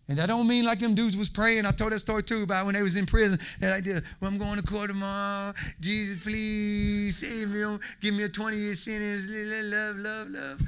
[0.08, 1.66] And that don't mean like them dudes was praying.
[1.66, 3.40] I told that story too about when they was in prison.
[3.60, 5.52] And I did, well, I'm going to court tomorrow.
[5.80, 7.80] Jesus, please save me.
[8.02, 9.26] Give me a 20 year sentence.
[9.28, 10.62] Love, love, love.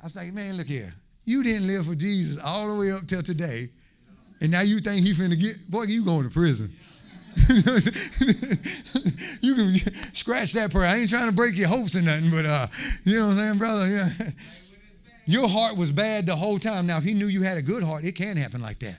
[0.00, 0.94] I was like, man, look here.
[1.24, 3.68] You didn't live for Jesus all the way up till today.
[4.40, 6.72] and now you think he finna get, boy, you going to prison.
[9.40, 9.74] you can
[10.14, 10.86] scratch that prayer.
[10.86, 12.66] I ain't trying to break your hopes or nothing, but uh,
[13.04, 13.86] you know what I'm saying, brother?
[13.86, 14.08] Yeah.
[15.26, 16.86] Your heart was bad the whole time.
[16.86, 18.98] Now, if he knew you had a good heart, it can happen like that.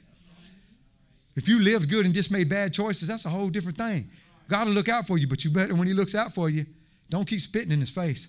[1.35, 4.09] If you lived good and just made bad choices, that's a whole different thing.
[4.47, 6.65] God will look out for you, but you better when he looks out for you,
[7.09, 8.27] don't keep spitting in his face.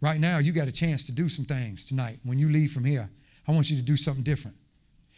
[0.00, 2.18] Right now, you got a chance to do some things tonight.
[2.24, 3.08] When you leave from here,
[3.46, 4.56] I want you to do something different.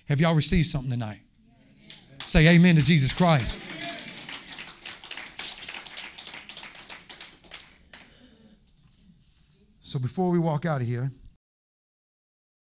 [0.08, 1.20] Have y'all received something tonight?
[2.26, 3.60] Say amen to Jesus Christ.
[9.80, 11.12] So before we walk out of here,